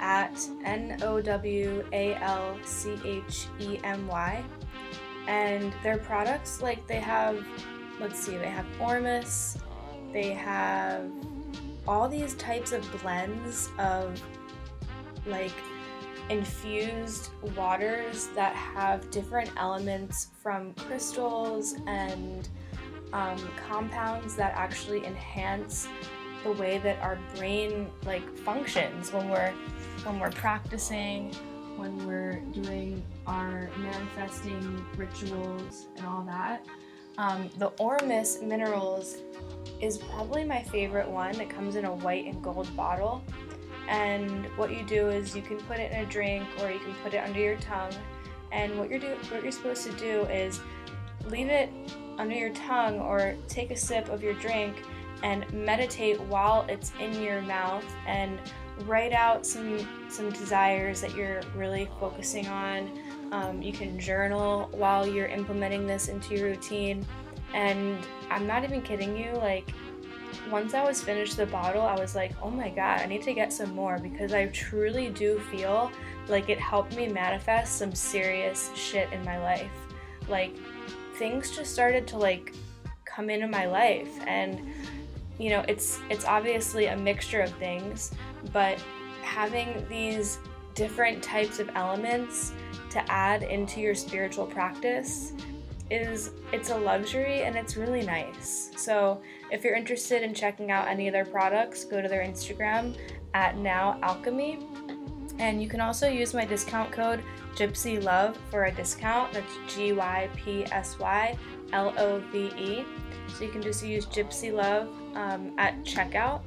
at 0.00 0.38
N 0.64 0.98
O 1.02 1.20
W 1.20 1.84
A 1.92 2.14
L 2.16 2.58
C 2.64 2.96
H 3.04 3.46
E 3.58 3.78
M 3.82 4.06
Y. 4.06 4.44
And 5.26 5.72
their 5.82 5.98
products, 5.98 6.60
like 6.60 6.86
they 6.86 7.00
have, 7.00 7.44
let's 7.98 8.20
see, 8.20 8.36
they 8.36 8.50
have 8.50 8.66
Ormus, 8.78 9.56
they 10.12 10.30
have 10.30 11.10
all 11.88 12.08
these 12.08 12.34
types 12.34 12.72
of 12.72 12.86
blends 13.00 13.70
of 13.78 14.20
like 15.26 15.54
infused 16.28 17.30
waters 17.56 18.28
that 18.34 18.54
have 18.54 19.10
different 19.10 19.50
elements 19.56 20.28
from 20.42 20.72
crystals 20.74 21.76
and 21.86 22.48
um, 23.14 23.38
compounds 23.66 24.36
that 24.36 24.52
actually 24.54 25.06
enhance 25.06 25.88
the 26.42 26.52
way 26.52 26.76
that 26.78 27.00
our 27.00 27.18
brain 27.36 27.90
like 28.04 28.28
functions 28.36 29.10
when 29.12 29.30
we're 29.30 29.54
when 30.04 30.20
we're 30.20 30.30
practicing 30.30 31.32
when 31.76 32.06
we're 32.06 32.40
doing 32.52 33.02
our 33.26 33.70
manifesting 33.78 34.84
rituals 34.96 35.86
and 35.96 36.06
all 36.06 36.22
that 36.22 36.66
um, 37.16 37.48
the 37.58 37.68
ormus 37.78 38.42
minerals 38.42 39.18
is 39.80 39.98
probably 39.98 40.44
my 40.44 40.62
favorite 40.62 41.08
one. 41.08 41.40
It 41.40 41.48
comes 41.48 41.76
in 41.76 41.84
a 41.84 41.92
white 41.92 42.26
and 42.26 42.42
gold 42.42 42.74
bottle. 42.76 43.22
And 43.88 44.46
what 44.56 44.72
you 44.72 44.82
do 44.82 45.08
is 45.08 45.36
you 45.36 45.42
can 45.42 45.58
put 45.58 45.78
it 45.78 45.92
in 45.92 46.00
a 46.00 46.06
drink 46.06 46.44
or 46.60 46.70
you 46.70 46.78
can 46.78 46.94
put 47.02 47.14
it 47.14 47.18
under 47.18 47.38
your 47.38 47.56
tongue. 47.56 47.92
And 48.50 48.78
what 48.78 48.88
you're 48.88 48.98
do 48.98 49.16
what 49.30 49.42
you're 49.42 49.52
supposed 49.52 49.84
to 49.84 49.92
do 49.92 50.22
is 50.22 50.60
leave 51.26 51.48
it 51.48 51.70
under 52.18 52.34
your 52.34 52.50
tongue 52.50 53.00
or 53.00 53.34
take 53.48 53.70
a 53.70 53.76
sip 53.76 54.08
of 54.08 54.22
your 54.22 54.34
drink 54.34 54.82
and 55.22 55.50
meditate 55.52 56.20
while 56.22 56.66
it's 56.68 56.92
in 57.00 57.20
your 57.22 57.40
mouth 57.42 57.84
and 58.06 58.38
write 58.80 59.12
out 59.12 59.46
some 59.46 59.86
some 60.08 60.30
desires 60.30 61.00
that 61.00 61.14
you're 61.14 61.40
really 61.54 61.88
focusing 62.00 62.46
on. 62.48 62.90
Um, 63.32 63.62
you 63.62 63.72
can 63.72 63.98
journal 63.98 64.68
while 64.72 65.06
you're 65.06 65.26
implementing 65.26 65.86
this 65.86 66.08
into 66.08 66.34
your 66.34 66.48
routine. 66.50 67.06
And 67.54 68.04
I'm 68.30 68.46
not 68.46 68.64
even 68.64 68.82
kidding 68.82 69.16
you, 69.16 69.32
like, 69.34 69.72
once 70.50 70.74
I 70.74 70.84
was 70.84 71.00
finished 71.00 71.36
the 71.36 71.46
bottle, 71.46 71.82
I 71.82 71.98
was 71.98 72.16
like, 72.16 72.32
oh 72.42 72.50
my 72.50 72.68
god, 72.68 73.00
I 73.00 73.06
need 73.06 73.22
to 73.22 73.32
get 73.32 73.52
some 73.52 73.74
more 73.74 73.98
because 73.98 74.32
I 74.32 74.46
truly 74.46 75.08
do 75.08 75.38
feel 75.38 75.90
like 76.28 76.48
it 76.48 76.58
helped 76.58 76.96
me 76.96 77.08
manifest 77.08 77.76
some 77.78 77.94
serious 77.94 78.70
shit 78.74 79.12
in 79.12 79.24
my 79.24 79.38
life. 79.38 79.70
Like, 80.28 80.56
things 81.14 81.50
just 81.54 81.72
started 81.72 82.06
to, 82.08 82.18
like, 82.18 82.54
come 83.04 83.30
into 83.30 83.46
my 83.46 83.66
life. 83.66 84.10
And, 84.26 84.72
you 85.38 85.50
know, 85.50 85.64
it's 85.68 86.00
it's 86.10 86.24
obviously 86.24 86.86
a 86.86 86.96
mixture 86.96 87.40
of 87.40 87.50
things, 87.52 88.12
but 88.52 88.82
having 89.22 89.86
these 89.88 90.38
different 90.74 91.22
types 91.22 91.58
of 91.58 91.70
elements 91.74 92.52
to 92.90 93.10
add 93.10 93.42
into 93.42 93.80
your 93.80 93.94
spiritual 93.94 94.46
practice 94.46 95.32
is 95.90 96.30
it's 96.52 96.70
a 96.70 96.76
luxury 96.76 97.42
and 97.42 97.56
it's 97.56 97.76
really 97.76 98.04
nice. 98.04 98.70
So 98.76 99.20
if 99.50 99.62
you're 99.62 99.76
interested 99.76 100.22
in 100.22 100.34
checking 100.34 100.70
out 100.70 100.88
any 100.88 101.08
of 101.08 101.12
their 101.12 101.24
products, 101.24 101.84
go 101.84 102.00
to 102.00 102.08
their 102.08 102.24
Instagram 102.24 102.96
at 103.34 103.58
Now 103.58 103.98
Alchemy. 104.02 104.66
And 105.38 105.62
you 105.62 105.68
can 105.68 105.80
also 105.80 106.08
use 106.08 106.32
my 106.32 106.44
discount 106.44 106.90
code 106.92 107.22
Gypsy 107.54 108.02
Love 108.02 108.36
for 108.50 108.64
a 108.64 108.72
discount. 108.72 109.32
That's 109.32 109.52
G 109.68 109.92
Y 109.92 110.28
P 110.36 110.64
S 110.66 110.98
Y 110.98 111.36
L 111.72 111.94
O 111.98 112.18
V 112.32 112.52
E. 112.56 112.84
So 113.28 113.44
you 113.44 113.50
can 113.50 113.62
just 113.62 113.84
use 113.84 114.06
Gypsy 114.06 114.52
Love 114.52 114.88
um, 115.14 115.52
at 115.58 115.82
checkout 115.84 116.42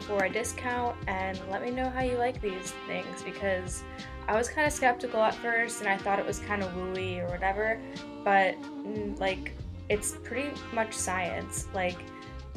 for 0.00 0.24
a 0.24 0.28
discount 0.28 0.96
and 1.06 1.40
let 1.50 1.62
me 1.62 1.70
know 1.70 1.88
how 1.88 2.02
you 2.02 2.16
like 2.16 2.40
these 2.40 2.72
things 2.86 3.22
because 3.22 3.82
I 4.28 4.36
was 4.36 4.48
kind 4.48 4.66
of 4.66 4.72
skeptical 4.72 5.20
at 5.20 5.34
first 5.34 5.80
and 5.80 5.88
I 5.88 5.96
thought 5.96 6.18
it 6.18 6.26
was 6.26 6.38
kind 6.40 6.62
of 6.62 6.70
wooey 6.72 7.20
or 7.22 7.28
whatever, 7.28 7.80
but 8.24 8.60
mm, 8.62 9.18
like 9.20 9.52
it's 9.88 10.16
pretty 10.24 10.50
much 10.72 10.92
science. 10.92 11.68
Like 11.74 11.98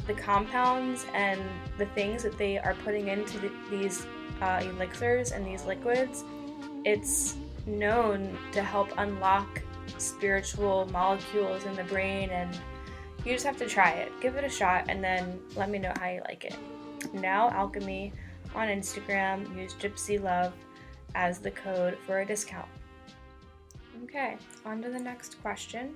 the 0.06 0.14
compounds 0.14 1.06
and 1.14 1.40
the 1.78 1.86
things 1.86 2.22
that 2.22 2.38
they 2.38 2.58
are 2.58 2.74
putting 2.84 3.08
into 3.08 3.38
the, 3.38 3.52
these 3.70 4.06
uh, 4.40 4.62
elixirs 4.62 5.32
and 5.32 5.46
these 5.46 5.64
liquids, 5.64 6.24
it's 6.84 7.36
known 7.66 8.38
to 8.52 8.62
help 8.62 8.90
unlock 8.98 9.62
spiritual 9.98 10.88
molecules 10.92 11.64
in 11.64 11.74
the 11.76 11.84
brain 11.84 12.30
and 12.30 12.58
you 13.24 13.32
just 13.32 13.44
have 13.44 13.56
to 13.56 13.66
try 13.66 13.90
it. 13.90 14.12
Give 14.20 14.36
it 14.36 14.44
a 14.44 14.48
shot 14.48 14.86
and 14.88 15.02
then 15.02 15.40
let 15.56 15.68
me 15.68 15.78
know 15.78 15.92
how 15.98 16.08
you 16.08 16.22
like 16.28 16.44
it. 16.44 16.56
Now 17.12 17.50
Alchemy 17.50 18.12
on 18.54 18.68
Instagram, 18.68 19.56
use 19.56 19.74
Gypsy 19.74 20.22
Love 20.22 20.54
as 21.14 21.38
the 21.38 21.50
code 21.50 21.98
for 22.06 22.20
a 22.20 22.26
discount. 22.26 22.68
Okay, 24.04 24.36
on 24.64 24.82
to 24.82 24.90
the 24.90 24.98
next 24.98 25.40
question. 25.42 25.94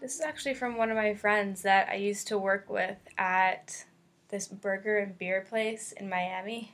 This 0.00 0.16
is 0.16 0.20
actually 0.20 0.54
from 0.54 0.76
one 0.76 0.90
of 0.90 0.96
my 0.96 1.14
friends 1.14 1.62
that 1.62 1.88
I 1.88 1.94
used 1.94 2.26
to 2.28 2.38
work 2.38 2.68
with 2.68 2.98
at 3.18 3.84
this 4.28 4.48
burger 4.48 4.98
and 4.98 5.16
beer 5.16 5.44
place 5.48 5.92
in 5.92 6.08
Miami. 6.08 6.72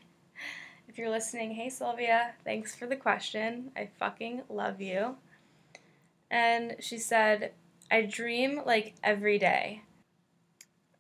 You're 0.99 1.11
listening, 1.11 1.53
hey 1.53 1.69
Sylvia, 1.69 2.33
thanks 2.43 2.75
for 2.75 2.87
the 2.87 2.97
question. 2.97 3.71
I 3.77 3.89
fucking 4.01 4.43
love 4.49 4.81
you. 4.81 5.15
And 6.29 6.75
she 6.81 6.99
said, 6.99 7.53
I 7.89 8.03
dream 8.03 8.63
like 8.67 8.97
every 9.05 9.39
day. 9.39 9.83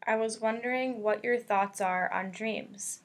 I 0.06 0.14
was 0.14 0.40
wondering 0.40 1.02
what 1.02 1.24
your 1.24 1.36
thoughts 1.36 1.80
are 1.80 2.08
on 2.12 2.30
dreams. 2.30 3.00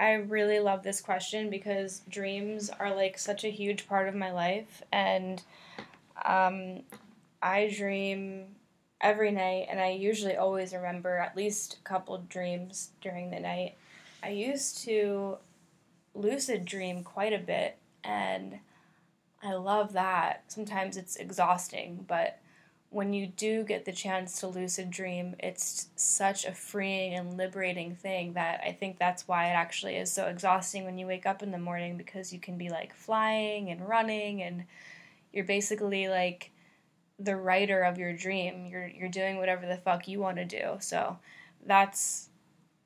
I 0.00 0.14
really 0.14 0.58
love 0.58 0.82
this 0.82 1.00
question 1.00 1.50
because 1.50 2.02
dreams 2.08 2.68
are 2.68 2.92
like 2.92 3.16
such 3.16 3.44
a 3.44 3.50
huge 3.50 3.86
part 3.86 4.08
of 4.08 4.16
my 4.16 4.32
life, 4.32 4.82
and 4.90 5.40
um, 6.24 6.80
I 7.40 7.72
dream 7.72 8.56
every 9.00 9.30
night, 9.30 9.68
and 9.70 9.80
I 9.80 9.90
usually 9.90 10.34
always 10.34 10.74
remember 10.74 11.16
at 11.18 11.36
least 11.36 11.78
a 11.80 11.88
couple 11.88 12.18
dreams 12.28 12.90
during 13.00 13.30
the 13.30 13.38
night. 13.38 13.76
I 14.20 14.30
used 14.30 14.78
to 14.78 15.38
lucid 16.16 16.64
dream 16.64 17.04
quite 17.04 17.32
a 17.32 17.38
bit, 17.38 17.78
and 18.02 18.60
I 19.42 19.54
love 19.54 19.92
that. 19.92 20.44
Sometimes 20.48 20.96
it's 20.96 21.16
exhausting, 21.16 22.04
but 22.08 22.38
when 22.90 23.12
you 23.12 23.26
do 23.26 23.64
get 23.64 23.84
the 23.84 23.92
chance 23.92 24.40
to 24.40 24.46
lucid 24.46 24.90
dream, 24.90 25.34
it's 25.38 25.88
such 25.96 26.44
a 26.44 26.52
freeing 26.52 27.14
and 27.14 27.36
liberating 27.36 27.94
thing 27.94 28.32
that 28.34 28.60
I 28.64 28.72
think 28.72 28.98
that's 28.98 29.28
why 29.28 29.48
it 29.50 29.54
actually 29.54 29.96
is 29.96 30.10
so 30.10 30.26
exhausting 30.26 30.84
when 30.84 30.96
you 30.96 31.06
wake 31.06 31.26
up 31.26 31.42
in 31.42 31.50
the 31.50 31.58
morning 31.58 31.96
because 31.96 32.32
you 32.32 32.38
can 32.38 32.56
be 32.56 32.70
like 32.70 32.94
flying 32.94 33.70
and 33.70 33.86
running 33.86 34.42
and 34.42 34.64
you're 35.32 35.44
basically 35.44 36.08
like 36.08 36.52
the 37.18 37.36
writer 37.36 37.82
of 37.82 37.98
your 37.98 38.12
dream. 38.12 38.66
You're 38.66 38.86
you're 38.86 39.08
doing 39.08 39.36
whatever 39.36 39.66
the 39.66 39.76
fuck 39.76 40.08
you 40.08 40.20
want 40.20 40.36
to 40.36 40.44
do. 40.44 40.76
So 40.80 41.18
that's 41.66 42.28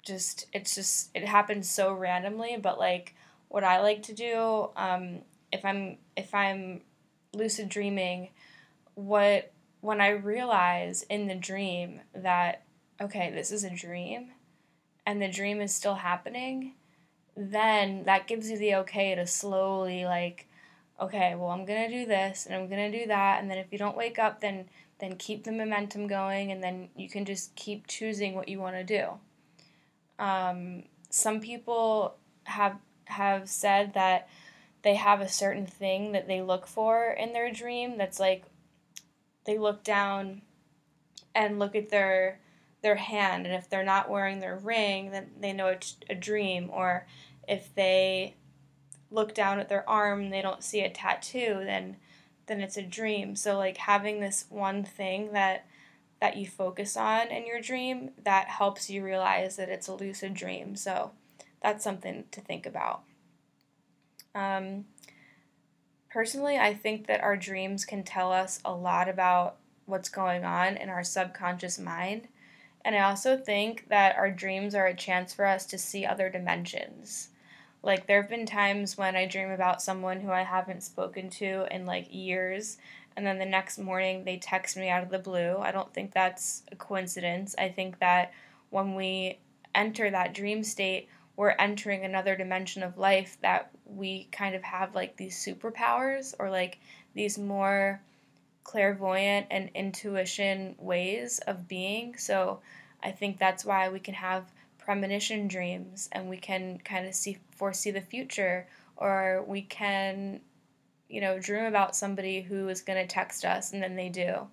just 0.03 0.47
it's 0.53 0.75
just 0.75 1.11
it 1.15 1.27
happens 1.27 1.71
so 1.71 1.93
randomly, 1.93 2.57
but 2.61 2.79
like 2.79 3.15
what 3.51 3.63
I 3.63 3.81
like 3.81 4.03
to 4.05 4.15
do 4.15 4.71
um 4.77 5.21
if 5.53 5.65
I'm 5.65 5.99
if 6.17 6.35
I'm 6.35 6.81
lucid 7.35 7.69
dreaming 7.69 8.31
what 8.95 9.53
when 9.81 10.01
I 10.01 10.11
realize 10.11 11.03
in 11.09 11.27
the 11.27 11.35
dream 11.35 12.01
that, 12.15 12.63
okay, 13.01 13.31
this 13.31 13.51
is 13.51 13.65
a 13.65 13.71
dream 13.71 14.33
and 15.07 15.21
the 15.21 15.29
dream 15.29 15.61
is 15.61 15.75
still 15.75 15.95
happening, 15.95 16.75
then 17.37 18.05
that 18.05 18.27
gives 18.27 18.51
you 18.51 18.59
the 18.59 18.75
okay 18.77 19.15
to 19.15 19.27
slowly, 19.27 20.05
like, 20.05 20.47
okay, 21.01 21.35
well, 21.35 21.49
I'm 21.49 21.65
to 21.89 21.89
do 21.89 22.05
this 22.05 22.45
and 22.45 22.55
I'm 22.55 22.69
to 22.93 22.99
do 22.99 23.07
that. 23.07 23.41
And 23.41 23.51
then 23.51 23.57
if 23.57 23.69
you 23.73 23.79
don't 23.79 23.97
wake 23.97 24.19
up, 24.19 24.41
then 24.41 24.67
then 24.99 25.17
keep 25.17 25.45
the 25.45 25.53
momentum 25.53 26.07
going 26.07 26.53
and 26.53 26.63
then 26.63 26.91
you 26.95 27.09
can 27.09 27.25
just 27.25 27.55
keep 27.57 27.87
choosing 27.87 28.35
what 28.35 28.51
you 28.51 28.61
want 28.61 28.77
to 28.77 28.85
do. 28.85 29.07
Um, 30.23 30.83
some 31.09 31.41
people 31.41 32.17
have 32.45 32.77
have 33.11 33.49
said 33.49 33.95
that 33.95 34.29
they 34.83 34.95
have 34.95 35.21
a 35.21 35.29
certain 35.29 35.67
thing 35.67 36.13
that 36.13 36.27
they 36.27 36.41
look 36.41 36.67
for 36.67 37.11
in 37.11 37.33
their 37.33 37.53
dream 37.53 37.99
that's 37.99 38.19
like 38.19 38.45
they 39.45 39.59
look 39.59 39.85
down 39.85 40.43
and 41.35 41.59
look 41.59 41.75
at 41.75 41.91
their 41.91 42.41
their 42.83 42.97
hand 42.97 43.47
and 43.47 43.55
if 43.55 43.69
they're 43.69 43.85
not 43.85 44.09
wearing 44.09 44.39
their 44.39 44.57
ring 44.57 45.11
then 45.11 45.31
they 45.39 45.53
know 45.53 45.67
it's 45.67 45.97
a 46.09 46.15
dream 46.15 46.71
or 46.73 47.07
if 47.47 47.75
they 47.75 48.35
look 49.11 49.35
down 49.35 49.61
at 49.61 49.69
their 49.69 49.89
arm 49.89 50.23
and 50.23 50.33
they 50.33 50.41
don't 50.41 50.65
see 50.65 50.81
a 50.81 50.91
tattoo 50.91 51.61
then 51.65 51.97
then 52.51 52.61
it's 52.61 52.77
a 52.77 52.83
dream. 52.83 53.37
So 53.37 53.57
like 53.57 53.77
having 53.77 54.19
this 54.19 54.45
one 54.49 54.83
thing 54.83 55.33
that 55.33 55.67
that 56.21 56.37
you 56.37 56.47
focus 56.47 56.97
on 56.97 57.29
in 57.29 57.47
your 57.47 57.61
dream 57.63 58.11
that 58.25 58.49
helps 58.49 58.91
you 58.91 59.03
realize 59.03 59.57
that 59.57 59.71
it's 59.71 59.89
a 59.89 59.95
lucid 59.95 60.35
dream. 60.35 60.75
So 60.77 61.13
that's 61.63 61.85
something 61.85 62.25
to 62.31 62.41
think 62.41 62.67
about 62.67 63.03
um, 64.35 64.85
Personally, 66.11 66.59
I 66.59 66.75
think 66.75 67.07
that 67.07 67.23
our 67.23 67.37
dreams 67.37 67.85
can 67.85 68.03
tell 68.03 68.33
us 68.33 68.59
a 68.65 68.73
lot 68.73 69.09
about 69.09 69.57
what's 69.87 70.09
going 70.09 70.45
on 70.45 70.77
in 70.77 70.89
our 70.89 71.05
subconscious 71.05 71.79
mind. 71.79 72.27
And 72.85 72.97
I 72.97 73.03
also 73.03 73.37
think 73.37 73.89
that 73.89 74.17
our 74.17 74.31
dreams 74.31 74.75
are 74.75 74.87
a 74.87 74.95
chance 74.95 75.33
for 75.33 75.47
us 75.47 75.67
to 75.67 75.79
see 75.79 76.05
other 76.05 76.29
dimensions. 76.29 77.29
Like, 77.83 78.07
there 78.07 78.21
have 78.21 78.31
been 78.31 78.45
times 78.45 78.99
when 78.99 79.15
I 79.15 79.27
dream 79.27 79.51
about 79.51 79.83
someone 79.83 80.21
who 80.21 80.33
I 80.33 80.43
haven't 80.43 80.83
spoken 80.83 81.31
to 81.31 81.67
in 81.71 81.87
like 81.87 82.13
years, 82.13 82.77
and 83.17 83.25
then 83.25 83.39
the 83.39 83.47
next 83.47 83.79
morning 83.79 84.25
they 84.25 84.37
text 84.37 84.77
me 84.77 84.89
out 84.89 85.03
of 85.03 85.11
the 85.11 85.19
blue. 85.19 85.59
I 85.59 85.71
don't 85.71 85.93
think 85.95 86.13
that's 86.13 86.65
a 86.73 86.77
coincidence. 86.77 87.55
I 87.57 87.69
think 87.69 88.01
that 88.01 88.33
when 88.71 88.97
we 88.97 89.39
enter 89.75 90.11
that 90.11 90.35
dream 90.35 90.65
state, 90.65 91.09
we're 91.41 91.57
entering 91.59 92.05
another 92.05 92.37
dimension 92.37 92.83
of 92.83 92.99
life 92.99 93.39
that 93.41 93.71
we 93.87 94.29
kind 94.31 94.55
of 94.55 94.63
have 94.63 94.95
like 94.95 95.17
these 95.17 95.35
superpowers 95.35 96.35
or 96.39 96.51
like 96.51 96.79
these 97.15 97.39
more 97.39 97.99
clairvoyant 98.63 99.47
and 99.51 99.71
intuition 99.75 100.75
ways 100.79 101.39
of 101.47 101.67
being. 101.67 102.15
So 102.19 102.61
I 103.03 103.13
think 103.13 103.39
that's 103.39 103.65
why 103.65 103.89
we 103.89 104.01
can 104.01 104.13
have 104.13 104.53
premonition 104.77 105.49
dreams 105.49 106.11
and 106.13 106.29
we 106.29 106.37
can 106.37 106.77
kind 106.85 107.07
of 107.07 107.15
see 107.15 107.39
foresee 107.53 107.91
the 107.91 108.03
future 108.03 108.67
or 108.99 109.43
we 109.47 109.63
can 109.63 110.43
you 111.09 111.23
know 111.23 111.39
dream 111.39 111.65
about 111.65 111.97
somebody 111.97 112.43
who 112.43 112.69
is 112.69 112.83
going 112.83 113.01
to 113.01 113.07
text 113.07 113.47
us 113.47 113.73
and 113.73 113.83
then 113.83 113.97
they 113.97 114.11
do 114.11 114.47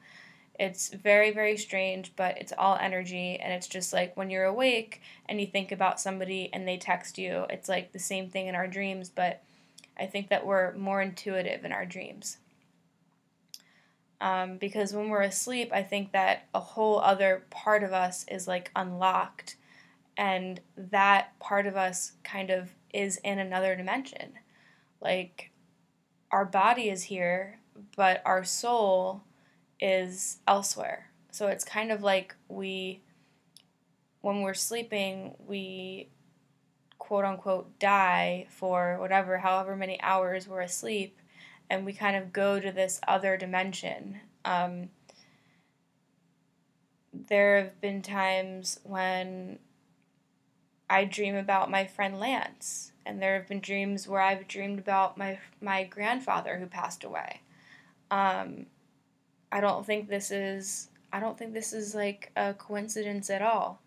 it's 0.59 0.89
very, 0.89 1.31
very 1.31 1.57
strange, 1.57 2.13
but 2.15 2.37
it's 2.39 2.53
all 2.57 2.77
energy. 2.79 3.37
And 3.41 3.53
it's 3.53 3.67
just 3.67 3.93
like 3.93 4.17
when 4.17 4.29
you're 4.29 4.45
awake 4.45 5.01
and 5.27 5.39
you 5.39 5.47
think 5.47 5.71
about 5.71 5.99
somebody 5.99 6.49
and 6.51 6.67
they 6.67 6.77
text 6.77 7.17
you, 7.17 7.45
it's 7.49 7.69
like 7.69 7.91
the 7.91 7.99
same 7.99 8.29
thing 8.29 8.47
in 8.47 8.55
our 8.55 8.67
dreams, 8.67 9.09
but 9.09 9.43
I 9.99 10.05
think 10.05 10.29
that 10.29 10.45
we're 10.45 10.73
more 10.73 11.01
intuitive 11.01 11.63
in 11.63 11.71
our 11.71 11.85
dreams. 11.85 12.37
Um, 14.19 14.57
because 14.57 14.93
when 14.93 15.09
we're 15.09 15.21
asleep, 15.21 15.69
I 15.71 15.83
think 15.83 16.11
that 16.11 16.47
a 16.53 16.59
whole 16.59 16.99
other 16.99 17.43
part 17.51 17.83
of 17.83 17.93
us 17.93 18.25
is 18.27 18.47
like 18.47 18.71
unlocked, 18.75 19.57
and 20.17 20.59
that 20.75 21.37
part 21.39 21.67
of 21.67 21.77
us 21.77 22.13
kind 22.23 22.49
of 22.49 22.71
is 22.91 23.17
in 23.17 23.37
another 23.37 23.75
dimension. 23.75 24.33
Like 25.01 25.51
our 26.31 26.45
body 26.45 26.89
is 26.89 27.03
here, 27.03 27.59
but 27.95 28.23
our 28.25 28.43
soul 28.43 29.21
is 29.79 30.37
elsewhere. 30.47 31.09
So 31.31 31.47
it's 31.47 31.63
kind 31.63 31.91
of 31.91 32.01
like 32.01 32.35
we, 32.47 33.01
when 34.21 34.41
we're 34.41 34.53
sleeping, 34.53 35.35
we 35.45 36.09
quote 36.97 37.25
unquote 37.25 37.79
die 37.79 38.47
for 38.49 38.97
whatever, 38.99 39.37
however 39.37 39.75
many 39.75 40.01
hours 40.01 40.47
we're 40.47 40.61
asleep, 40.61 41.19
and 41.69 41.85
we 41.85 41.93
kind 41.93 42.15
of 42.15 42.33
go 42.33 42.59
to 42.59 42.71
this 42.71 42.99
other 43.07 43.37
dimension. 43.37 44.19
Um, 44.43 44.89
there 47.13 47.57
have 47.61 47.79
been 47.81 48.01
times 48.01 48.79
when 48.83 49.59
I 50.89 51.05
dream 51.05 51.35
about 51.35 51.69
my 51.69 51.85
friend 51.85 52.19
Lance, 52.19 52.91
and 53.05 53.21
there 53.21 53.35
have 53.35 53.47
been 53.47 53.59
dreams 53.59 54.07
where 54.07 54.21
I've 54.21 54.47
dreamed 54.47 54.79
about 54.79 55.17
my 55.17 55.39
my 55.61 55.83
grandfather 55.83 56.57
who 56.57 56.65
passed 56.65 57.03
away. 57.03 57.41
Um, 58.09 58.67
I 59.51 59.61
don't 59.61 59.85
think 59.85 60.09
this 60.09 60.31
is 60.31 60.89
I 61.11 61.19
don't 61.19 61.37
think 61.37 61.53
this 61.53 61.73
is 61.73 61.95
like 61.95 62.31
a 62.35 62.53
coincidence 62.53 63.29
at 63.29 63.41
all. 63.41 63.81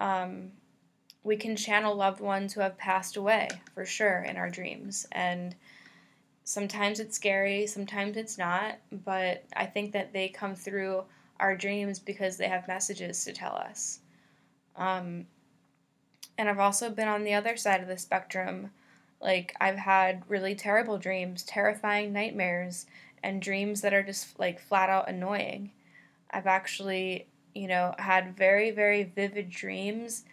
Um, 0.00 0.52
we 1.22 1.36
can 1.36 1.54
channel 1.54 1.94
loved 1.94 2.20
ones 2.20 2.52
who 2.52 2.60
have 2.60 2.76
passed 2.76 3.16
away 3.16 3.48
for 3.74 3.86
sure 3.86 4.22
in 4.22 4.36
our 4.36 4.50
dreams 4.50 5.06
and 5.12 5.54
sometimes 6.44 7.00
it's 7.00 7.16
scary, 7.16 7.66
sometimes 7.66 8.16
it's 8.16 8.38
not, 8.38 8.78
but 8.90 9.44
I 9.54 9.66
think 9.66 9.92
that 9.92 10.12
they 10.12 10.28
come 10.28 10.54
through 10.54 11.04
our 11.38 11.56
dreams 11.56 11.98
because 11.98 12.36
they 12.36 12.48
have 12.48 12.68
messages 12.68 13.24
to 13.24 13.32
tell 13.32 13.54
us. 13.54 14.00
Um, 14.76 15.26
and 16.38 16.48
I've 16.48 16.58
also 16.58 16.90
been 16.90 17.08
on 17.08 17.24
the 17.24 17.34
other 17.34 17.56
side 17.56 17.80
of 17.80 17.88
the 17.88 17.98
spectrum. 17.98 18.70
Like, 19.20 19.54
I've 19.60 19.78
had 19.78 20.22
really 20.28 20.54
terrible 20.54 20.98
dreams, 20.98 21.42
terrifying 21.44 22.12
nightmares, 22.12 22.86
and 23.22 23.40
dreams 23.40 23.80
that 23.80 23.94
are 23.94 24.02
just 24.02 24.38
like 24.38 24.60
flat 24.60 24.90
out 24.90 25.08
annoying. 25.08 25.70
I've 26.30 26.46
actually, 26.46 27.26
you 27.54 27.68
know, 27.68 27.94
had 27.98 28.36
very, 28.36 28.70
very 28.70 29.04
vivid 29.04 29.50
dreams 29.50 30.24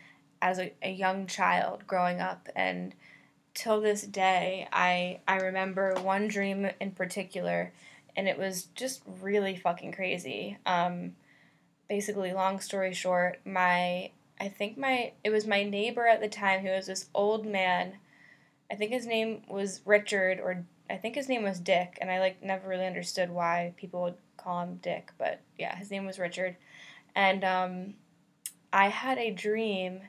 as 0.41 0.59
a, 0.59 0.71
a 0.81 0.91
young 0.91 1.27
child 1.27 1.85
growing 1.85 2.19
up. 2.21 2.47
And 2.55 2.93
till 3.53 3.81
this 3.81 4.03
day, 4.03 4.67
I, 4.71 5.19
I 5.27 5.37
remember 5.37 5.95
one 5.95 6.27
dream 6.27 6.69
in 6.79 6.91
particular, 6.91 7.73
and 8.15 8.27
it 8.27 8.37
was 8.37 8.67
just 8.75 9.01
really 9.21 9.55
fucking 9.55 9.91
crazy. 9.91 10.57
Um, 10.65 11.15
basically, 11.87 12.31
long 12.31 12.59
story 12.59 12.93
short, 12.93 13.39
my 13.45 14.11
I 14.39 14.47
think 14.47 14.77
my 14.77 15.11
it 15.23 15.31
was 15.31 15.45
my 15.45 15.63
neighbor 15.63 16.07
at 16.07 16.21
the 16.21 16.29
time 16.29 16.61
who 16.61 16.69
was 16.69 16.87
this 16.87 17.09
old 17.13 17.45
man. 17.45 17.97
I 18.71 18.75
think 18.75 18.91
his 18.91 19.05
name 19.05 19.41
was 19.49 19.81
Richard 19.83 20.39
or 20.39 20.65
I 20.89 20.97
think 20.97 21.15
his 21.15 21.29
name 21.29 21.43
was 21.43 21.59
Dick 21.59 21.97
and 22.01 22.09
I 22.09 22.19
like 22.19 22.41
never 22.41 22.67
really 22.67 22.87
understood 22.87 23.29
why 23.29 23.73
people 23.77 24.01
would 24.01 24.17
call 24.37 24.63
him 24.63 24.79
Dick, 24.81 25.11
but 25.17 25.41
yeah, 25.57 25.75
his 25.75 25.91
name 25.91 26.05
was 26.05 26.19
Richard. 26.19 26.55
And 27.15 27.43
um, 27.43 27.93
I 28.71 28.87
had 28.87 29.17
a 29.17 29.31
dream 29.31 30.01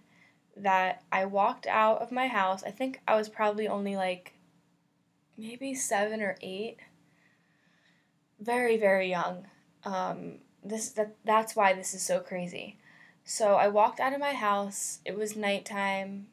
that 0.56 1.02
I 1.12 1.24
walked 1.24 1.66
out 1.66 2.00
of 2.00 2.12
my 2.12 2.28
house. 2.28 2.62
I 2.64 2.70
think 2.70 3.00
I 3.06 3.16
was 3.16 3.28
probably 3.28 3.68
only 3.68 3.96
like 3.96 4.34
maybe 5.36 5.74
7 5.74 6.20
or 6.20 6.36
8. 6.40 6.78
Very 8.40 8.76
very 8.76 9.10
young. 9.10 9.46
Um, 9.84 10.38
this 10.64 10.90
that 10.90 11.16
that's 11.24 11.56
why 11.56 11.72
this 11.72 11.94
is 11.94 12.02
so 12.02 12.20
crazy. 12.20 12.78
So 13.24 13.54
I 13.54 13.68
walked 13.68 14.00
out 14.00 14.12
of 14.12 14.20
my 14.20 14.32
house. 14.32 15.00
It 15.04 15.16
was 15.16 15.36
nighttime. 15.36 16.28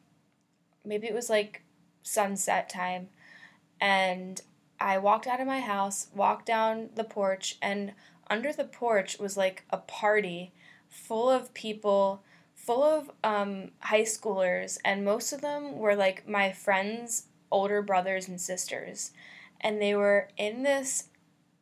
Maybe 0.84 1.06
it 1.06 1.14
was 1.14 1.28
like 1.28 1.62
sunset 2.02 2.68
time. 2.68 3.08
And 3.80 4.40
I 4.80 4.98
walked 4.98 5.26
out 5.26 5.40
of 5.40 5.46
my 5.46 5.60
house, 5.60 6.08
walked 6.14 6.46
down 6.46 6.90
the 6.94 7.04
porch, 7.04 7.56
and 7.60 7.92
under 8.28 8.52
the 8.52 8.64
porch 8.64 9.18
was 9.18 9.36
like 9.36 9.64
a 9.70 9.78
party 9.78 10.52
full 10.88 11.28
of 11.28 11.54
people, 11.54 12.22
full 12.54 12.82
of 12.82 13.10
um, 13.24 13.70
high 13.80 14.02
schoolers, 14.02 14.78
and 14.84 15.04
most 15.04 15.32
of 15.32 15.40
them 15.40 15.78
were 15.78 15.96
like 15.96 16.28
my 16.28 16.52
friends' 16.52 17.26
older 17.50 17.82
brothers 17.82 18.28
and 18.28 18.40
sisters. 18.40 19.12
And 19.60 19.80
they 19.80 19.94
were 19.94 20.28
in 20.36 20.62
this, 20.62 21.08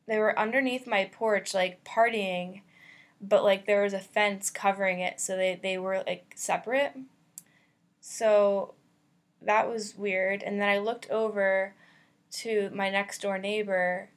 they 0.06 0.18
were 0.18 0.38
underneath 0.38 0.86
my 0.86 1.04
porch, 1.06 1.54
like 1.54 1.84
partying 1.84 2.60
but 3.20 3.44
like 3.44 3.66
there 3.66 3.82
was 3.82 3.92
a 3.92 4.00
fence 4.00 4.50
covering 4.50 5.00
it 5.00 5.20
so 5.20 5.36
they, 5.36 5.58
they 5.60 5.78
were 5.78 6.02
like 6.06 6.32
separate 6.34 6.92
so 8.00 8.74
that 9.42 9.68
was 9.68 9.96
weird 9.96 10.42
and 10.42 10.60
then 10.60 10.68
i 10.68 10.78
looked 10.78 11.08
over 11.10 11.74
to 12.30 12.70
my 12.74 12.90
next 12.90 13.22
door 13.22 13.38
neighbor 13.38 14.10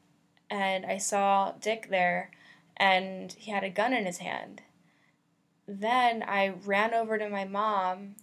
and 0.49 0.85
i 0.85 0.97
saw 0.97 1.53
dick 1.61 1.87
there 1.89 2.31
and 2.77 3.33
he 3.33 3.51
had 3.51 3.63
a 3.63 3.69
gun 3.69 3.93
in 3.93 4.05
his 4.05 4.17
hand 4.19 4.61
then 5.67 6.23
i 6.23 6.53
ran 6.65 6.93
over 6.93 7.17
to 7.17 7.29
my 7.29 7.45
mom 7.45 8.15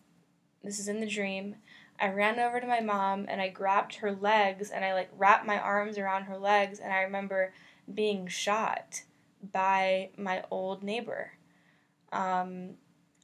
this 0.65 0.79
is 0.79 0.89
in 0.89 1.01
the 1.01 1.07
dream 1.07 1.57
i 2.01 2.09
ran 2.09 2.39
over 2.39 2.61
to 2.61 2.67
my 2.67 2.81
mom 2.81 3.27
and 3.29 3.41
i 3.41 3.49
grabbed 3.49 3.97
her 3.97 4.13
legs 4.13 4.71
and 4.71 4.85
i 4.85 4.93
like 4.93 5.11
wrapped 5.17 5.47
my 5.47 5.59
arms 5.59 5.99
around 5.99 6.25
her 6.25 6.39
legs 6.39 6.79
and 6.79 6.93
i 6.93 7.01
remember 7.01 7.53
being 7.93 8.27
shot 8.27 9.03
by 9.53 10.11
my 10.17 10.45
old 10.51 10.83
neighbor. 10.83 11.33
Um, 12.13 12.75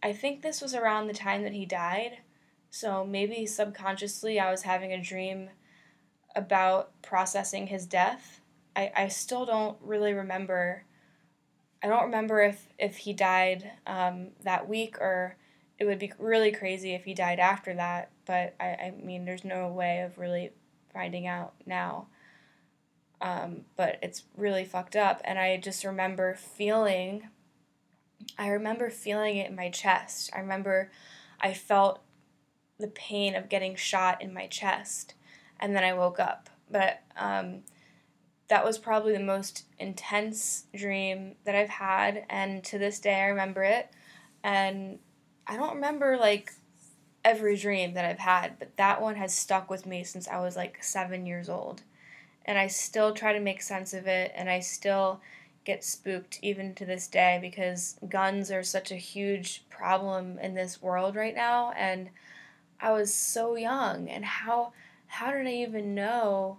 I 0.02 0.12
think 0.12 0.42
this 0.42 0.60
was 0.60 0.74
around 0.74 1.06
the 1.06 1.14
time 1.14 1.42
that 1.42 1.52
he 1.52 1.64
died, 1.64 2.18
so 2.70 3.04
maybe 3.04 3.46
subconsciously 3.46 4.38
I 4.38 4.50
was 4.50 4.62
having 4.62 4.92
a 4.92 5.02
dream 5.02 5.50
about 6.34 6.90
processing 7.02 7.66
his 7.66 7.86
death. 7.86 8.40
I, 8.74 8.92
I 8.96 9.08
still 9.08 9.44
don't 9.44 9.76
really 9.82 10.12
remember. 10.12 10.84
I 11.82 11.88
don't 11.88 12.04
remember 12.04 12.40
if, 12.40 12.68
if 12.78 12.98
he 12.98 13.12
died 13.12 13.70
um, 13.86 14.28
that 14.42 14.68
week 14.68 14.98
or 15.00 15.36
it 15.78 15.84
would 15.84 15.98
be 15.98 16.12
really 16.18 16.52
crazy 16.52 16.94
if 16.94 17.04
he 17.04 17.12
died 17.12 17.40
after 17.40 17.74
that, 17.74 18.10
but 18.24 18.54
I, 18.60 18.66
I 18.66 18.94
mean, 19.02 19.24
there's 19.24 19.44
no 19.44 19.68
way 19.68 20.02
of 20.02 20.16
really 20.16 20.52
finding 20.92 21.26
out 21.26 21.54
now. 21.66 22.06
Um, 23.20 23.62
but 23.76 23.98
it's 24.00 24.24
really 24.36 24.64
fucked 24.64 24.96
up. 24.96 25.20
And 25.24 25.38
I 25.38 25.56
just 25.56 25.84
remember 25.84 26.34
feeling, 26.34 27.28
I 28.38 28.48
remember 28.48 28.90
feeling 28.90 29.36
it 29.36 29.50
in 29.50 29.56
my 29.56 29.70
chest. 29.70 30.30
I 30.34 30.38
remember 30.40 30.90
I 31.40 31.52
felt 31.52 32.00
the 32.78 32.88
pain 32.88 33.34
of 33.34 33.48
getting 33.48 33.74
shot 33.74 34.22
in 34.22 34.32
my 34.32 34.46
chest. 34.46 35.14
And 35.62 35.74
then 35.74 35.82
I 35.82 35.94
woke 35.94 36.20
up. 36.20 36.50
But 36.70 37.00
um, 37.16 37.60
that 38.48 38.64
was 38.64 38.76
probably 38.76 39.14
the 39.14 39.20
most 39.20 39.64
intense 39.78 40.64
dream 40.74 41.36
that 41.44 41.54
I've 41.54 41.70
had. 41.70 42.26
And 42.28 42.62
to 42.64 42.76
this 42.76 43.00
day, 43.00 43.14
I 43.14 43.28
remember 43.28 43.62
it. 43.62 43.88
And 44.44 44.98
I 45.46 45.56
don't 45.56 45.76
remember 45.76 46.18
like 46.18 46.52
every 47.24 47.56
dream 47.56 47.94
that 47.94 48.04
I've 48.04 48.18
had, 48.18 48.58
but 48.58 48.76
that 48.76 49.00
one 49.00 49.14
has 49.14 49.32
stuck 49.32 49.70
with 49.70 49.86
me 49.86 50.04
since 50.04 50.28
I 50.28 50.40
was 50.40 50.56
like 50.56 50.84
seven 50.84 51.24
years 51.24 51.48
old 51.48 51.82
and 52.44 52.58
I 52.58 52.66
still 52.66 53.12
try 53.12 53.32
to 53.32 53.40
make 53.40 53.62
sense 53.62 53.94
of 53.94 54.06
it 54.06 54.32
and 54.34 54.48
I 54.50 54.60
still 54.60 55.20
get 55.64 55.84
spooked 55.84 56.40
even 56.42 56.74
to 56.74 56.84
this 56.84 57.06
day 57.06 57.38
because 57.40 57.96
guns 58.08 58.50
are 58.50 58.64
such 58.64 58.90
a 58.90 58.96
huge 58.96 59.64
problem 59.70 60.38
in 60.38 60.54
this 60.54 60.82
world 60.82 61.14
right 61.14 61.34
now 61.34 61.70
and 61.72 62.10
I 62.80 62.92
was 62.92 63.14
so 63.14 63.54
young 63.54 64.08
and 64.08 64.24
how 64.24 64.72
how 65.12 65.30
did 65.30 65.46
I 65.46 65.50
even 65.50 65.94
know 65.94 66.56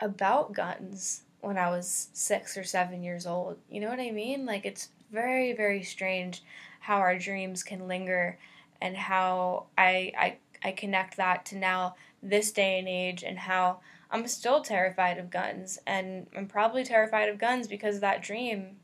about 0.00 0.54
guns 0.54 1.24
when 1.42 1.58
I 1.58 1.68
was 1.68 2.08
6 2.14 2.56
or 2.56 2.64
7 2.64 3.02
years 3.02 3.26
old? 3.26 3.58
You 3.70 3.80
know 3.82 3.90
what 3.90 4.00
I 4.00 4.10
mean? 4.10 4.46
Like 4.46 4.64
it's 4.64 4.88
very 5.12 5.52
very 5.52 5.82
strange 5.82 6.42
how 6.80 6.96
our 6.96 7.18
dreams 7.18 7.62
can 7.62 7.86
linger 7.86 8.38
and 8.80 8.96
how 8.96 9.66
I 9.76 10.12
I 10.16 10.36
I 10.64 10.72
connect 10.72 11.18
that 11.18 11.44
to 11.46 11.56
now 11.56 11.96
this 12.22 12.52
day 12.52 12.78
and 12.78 12.88
age 12.88 13.22
and 13.22 13.38
how 13.38 13.80
I'm 14.10 14.26
still 14.28 14.62
terrified 14.62 15.18
of 15.18 15.28
guns, 15.28 15.78
and 15.86 16.26
I'm 16.34 16.46
probably 16.46 16.84
terrified 16.84 17.28
of 17.28 17.36
guns 17.36 17.68
because 17.68 17.96
of 17.96 18.00
that 18.00 18.22
dream 18.22 18.78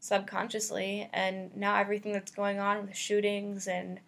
subconsciously, 0.00 1.10
and 1.12 1.54
now 1.54 1.76
everything 1.76 2.12
that's 2.14 2.32
going 2.32 2.58
on 2.58 2.86
with 2.86 2.96
shootings 2.96 3.68
and 3.68 4.00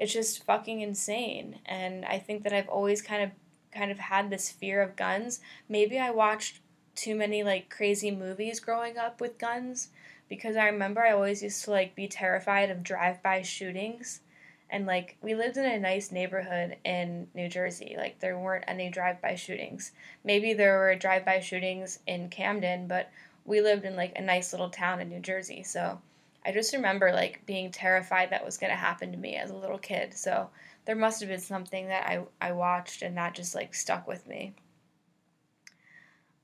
it's 0.00 0.14
just 0.14 0.44
fucking 0.44 0.80
insane. 0.80 1.60
And 1.66 2.06
I 2.06 2.18
think 2.18 2.42
that 2.42 2.54
I've 2.54 2.68
always 2.68 3.02
kind 3.02 3.22
of 3.22 3.30
kind 3.72 3.92
of 3.92 3.98
had 3.98 4.30
this 4.30 4.50
fear 4.50 4.82
of 4.82 4.96
guns. 4.96 5.40
Maybe 5.68 5.98
I 5.98 6.10
watched 6.10 6.60
too 6.96 7.14
many 7.14 7.44
like 7.44 7.70
crazy 7.70 8.10
movies 8.10 8.58
growing 8.58 8.98
up 8.98 9.20
with 9.20 9.38
guns 9.38 9.90
because 10.28 10.56
I 10.56 10.66
remember 10.66 11.02
I 11.02 11.12
always 11.12 11.42
used 11.42 11.64
to 11.64 11.70
like 11.70 11.94
be 11.94 12.08
terrified 12.08 12.70
of 12.70 12.82
drive-by 12.82 13.42
shootings 13.42 14.22
and 14.70 14.86
like 14.86 15.16
we 15.20 15.34
lived 15.34 15.56
in 15.56 15.66
a 15.66 15.78
nice 15.78 16.10
neighborhood 16.10 16.76
in 16.84 17.28
New 17.34 17.48
Jersey. 17.48 17.94
Like 17.96 18.18
there 18.20 18.38
weren't 18.38 18.64
any 18.66 18.88
drive-by 18.88 19.34
shootings. 19.34 19.92
Maybe 20.24 20.54
there 20.54 20.78
were 20.78 20.94
drive-by 20.96 21.40
shootings 21.40 21.98
in 22.06 22.30
Camden, 22.30 22.88
but 22.88 23.10
we 23.44 23.60
lived 23.60 23.84
in 23.84 23.96
like 23.96 24.16
a 24.16 24.22
nice 24.22 24.52
little 24.52 24.70
town 24.70 25.00
in 25.00 25.10
New 25.10 25.20
Jersey. 25.20 25.62
So 25.62 26.00
I 26.44 26.52
just 26.52 26.72
remember 26.72 27.12
like 27.12 27.44
being 27.46 27.70
terrified 27.70 28.30
that 28.30 28.44
was 28.44 28.58
going 28.58 28.70
to 28.70 28.76
happen 28.76 29.12
to 29.12 29.18
me 29.18 29.36
as 29.36 29.50
a 29.50 29.56
little 29.56 29.78
kid. 29.78 30.14
So 30.14 30.48
there 30.86 30.96
must 30.96 31.20
have 31.20 31.28
been 31.28 31.40
something 31.40 31.88
that 31.88 32.06
I 32.06 32.22
I 32.40 32.52
watched 32.52 33.02
and 33.02 33.16
that 33.16 33.34
just 33.34 33.54
like 33.54 33.74
stuck 33.74 34.08
with 34.08 34.26
me. 34.26 34.54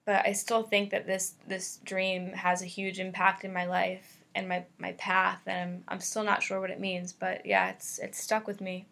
But 0.04 0.24
I 0.26 0.32
still 0.32 0.62
think 0.62 0.90
that 0.90 1.06
this 1.06 1.34
this 1.46 1.78
dream 1.84 2.32
has 2.32 2.62
a 2.62 2.66
huge 2.66 3.00
impact 3.00 3.44
in 3.44 3.52
my 3.52 3.66
life 3.66 4.16
and 4.36 4.48
my, 4.48 4.64
my 4.78 4.92
path 4.92 5.40
and 5.46 5.58
I'm, 5.58 5.84
I'm 5.88 6.00
still 6.00 6.22
not 6.22 6.42
sure 6.42 6.60
what 6.60 6.70
it 6.70 6.78
means 6.78 7.12
but 7.12 7.44
yeah 7.46 7.70
it's 7.70 7.98
it's 7.98 8.22
stuck 8.22 8.46
with 8.46 8.60
me 8.60 8.86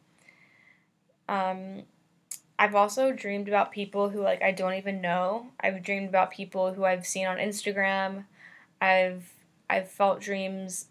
um, 1.29 1.83
I've 2.59 2.75
also 2.75 3.13
dreamed 3.13 3.49
about 3.49 3.71
people 3.71 4.09
who 4.09 4.21
like 4.23 4.43
I 4.43 4.53
don't 4.53 4.75
even 4.75 5.01
know 5.01 5.49
I've 5.61 5.83
dreamed 5.83 6.09
about 6.09 6.31
people 6.31 6.73
who 6.73 6.85
I've 6.85 7.07
seen 7.07 7.27
on 7.27 7.37
Instagram 7.37 8.25
I've 8.81 9.31
I've 9.69 9.91
felt 9.91 10.21
dreams 10.21 10.87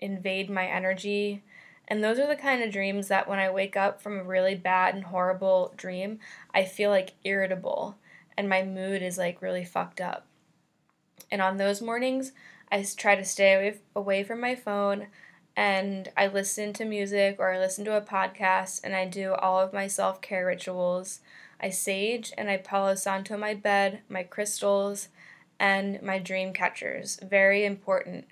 invade 0.00 0.50
my 0.50 0.66
energy 0.66 1.42
And 1.88 2.04
those 2.04 2.18
are 2.20 2.26
the 2.28 2.36
kind 2.36 2.62
of 2.62 2.70
dreams 2.72 3.08
that 3.08 3.28
when 3.28 3.40
I 3.40 3.50
wake 3.50 3.76
up 3.76 4.00
from 4.00 4.18
a 4.18 4.22
really 4.22 4.54
bad 4.54 4.94
and 4.94 5.04
horrible 5.04 5.74
dream, 5.76 6.20
I 6.54 6.64
feel 6.64 6.90
like 6.90 7.14
irritable 7.24 7.96
and 8.36 8.48
my 8.48 8.62
mood 8.62 9.02
is 9.02 9.18
like 9.18 9.42
really 9.42 9.64
fucked 9.64 10.00
up. 10.00 10.24
And 11.30 11.42
on 11.42 11.56
those 11.56 11.82
mornings, 11.82 12.32
I 12.70 12.86
try 12.96 13.16
to 13.16 13.24
stay 13.24 13.74
away, 13.94 14.22
from 14.24 14.40
my 14.40 14.54
phone 14.54 15.08
and 15.56 16.10
I 16.16 16.28
listen 16.28 16.72
to 16.74 16.84
music 16.84 17.36
or 17.38 17.52
I 17.52 17.58
listen 17.58 17.84
to 17.86 17.96
a 17.96 18.00
podcast 18.00 18.80
and 18.84 18.94
I 18.94 19.06
do 19.06 19.34
all 19.34 19.58
of 19.60 19.72
my 19.72 19.86
self 19.88 20.20
care 20.20 20.46
rituals. 20.46 21.20
I 21.60 21.70
sage 21.70 22.32
and 22.38 22.48
I 22.48 22.56
Palo 22.56 22.94
Santo 22.94 23.36
my 23.36 23.54
bed, 23.54 24.00
my 24.08 24.22
crystals, 24.22 25.08
and 25.58 26.00
my 26.02 26.18
dream 26.18 26.52
catchers. 26.52 27.18
Very 27.22 27.64
important. 27.64 28.26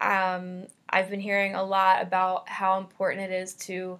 Um, 0.00 0.66
I've 0.88 1.10
been 1.10 1.20
hearing 1.20 1.54
a 1.54 1.64
lot 1.64 2.02
about 2.02 2.48
how 2.48 2.78
important 2.78 3.30
it 3.30 3.34
is 3.34 3.54
to 3.54 3.98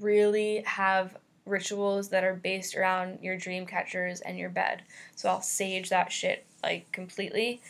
really 0.00 0.62
have 0.66 1.16
rituals 1.46 2.08
that 2.08 2.24
are 2.24 2.34
based 2.34 2.76
around 2.76 3.20
your 3.22 3.36
dream 3.36 3.66
catchers 3.66 4.20
and 4.20 4.36
your 4.36 4.50
bed. 4.50 4.82
So 5.14 5.28
I'll 5.28 5.42
sage 5.42 5.88
that 5.90 6.12
shit 6.12 6.44
like 6.62 6.90
completely. 6.92 7.60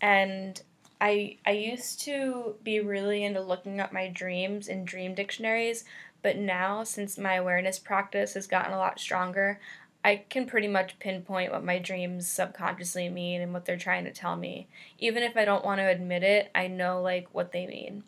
And 0.00 0.60
I 1.00 1.36
I 1.44 1.50
used 1.50 2.00
to 2.02 2.54
be 2.62 2.80
really 2.80 3.24
into 3.24 3.40
looking 3.40 3.80
up 3.80 3.92
my 3.92 4.08
dreams 4.08 4.68
in 4.68 4.84
dream 4.84 5.14
dictionaries, 5.14 5.84
but 6.22 6.36
now 6.36 6.84
since 6.84 7.18
my 7.18 7.34
awareness 7.34 7.78
practice 7.78 8.34
has 8.34 8.46
gotten 8.46 8.72
a 8.72 8.78
lot 8.78 9.00
stronger, 9.00 9.58
I 10.04 10.16
can 10.28 10.44
pretty 10.44 10.68
much 10.68 10.98
pinpoint 10.98 11.50
what 11.50 11.64
my 11.64 11.78
dreams 11.78 12.28
subconsciously 12.28 13.08
mean 13.08 13.40
and 13.40 13.54
what 13.54 13.64
they're 13.64 13.78
trying 13.78 14.04
to 14.04 14.12
tell 14.12 14.36
me. 14.36 14.68
Even 14.98 15.22
if 15.22 15.34
I 15.34 15.46
don't 15.46 15.64
want 15.64 15.78
to 15.78 15.88
admit 15.88 16.22
it, 16.22 16.50
I 16.54 16.66
know 16.66 17.00
like 17.00 17.28
what 17.32 17.52
they 17.52 17.66
mean. 17.66 18.04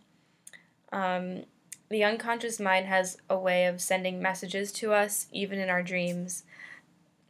Um, 0.92 1.44
the 1.88 2.04
unconscious 2.04 2.60
mind 2.60 2.86
has 2.86 3.16
a 3.30 3.38
way 3.38 3.64
of 3.64 3.80
sending 3.80 4.20
messages 4.20 4.72
to 4.72 4.92
us 4.92 5.26
even 5.32 5.58
in 5.58 5.70
our 5.70 5.82
dreams. 5.82 6.44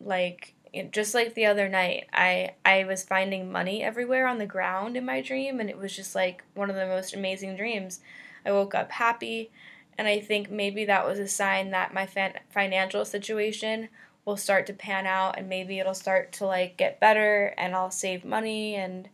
Like 0.00 0.54
just 0.90 1.14
like 1.14 1.34
the 1.34 1.46
other 1.46 1.68
night, 1.68 2.08
I 2.12 2.54
I 2.64 2.84
was 2.84 3.04
finding 3.04 3.52
money 3.52 3.84
everywhere 3.84 4.26
on 4.26 4.38
the 4.38 4.46
ground 4.46 4.96
in 4.96 5.04
my 5.04 5.20
dream 5.20 5.60
and 5.60 5.70
it 5.70 5.78
was 5.78 5.94
just 5.94 6.16
like 6.16 6.42
one 6.54 6.70
of 6.70 6.76
the 6.76 6.86
most 6.86 7.14
amazing 7.14 7.56
dreams. 7.56 8.00
I 8.44 8.50
woke 8.50 8.74
up 8.74 8.90
happy 8.90 9.52
and 9.96 10.08
I 10.08 10.20
think 10.20 10.50
maybe 10.50 10.84
that 10.86 11.06
was 11.06 11.20
a 11.20 11.28
sign 11.28 11.70
that 11.70 11.94
my 11.94 12.04
fan- 12.06 12.40
financial 12.50 13.04
situation 13.04 13.88
will 14.26 14.36
start 14.36 14.66
to 14.66 14.72
pan 14.74 15.06
out 15.06 15.38
and 15.38 15.48
maybe 15.48 15.78
it'll 15.78 15.94
start 15.94 16.32
to 16.32 16.44
like 16.44 16.76
get 16.76 17.00
better 17.00 17.54
and 17.56 17.74
I'll 17.74 17.92
save 17.92 18.24
money 18.24 18.74
and 18.74 19.08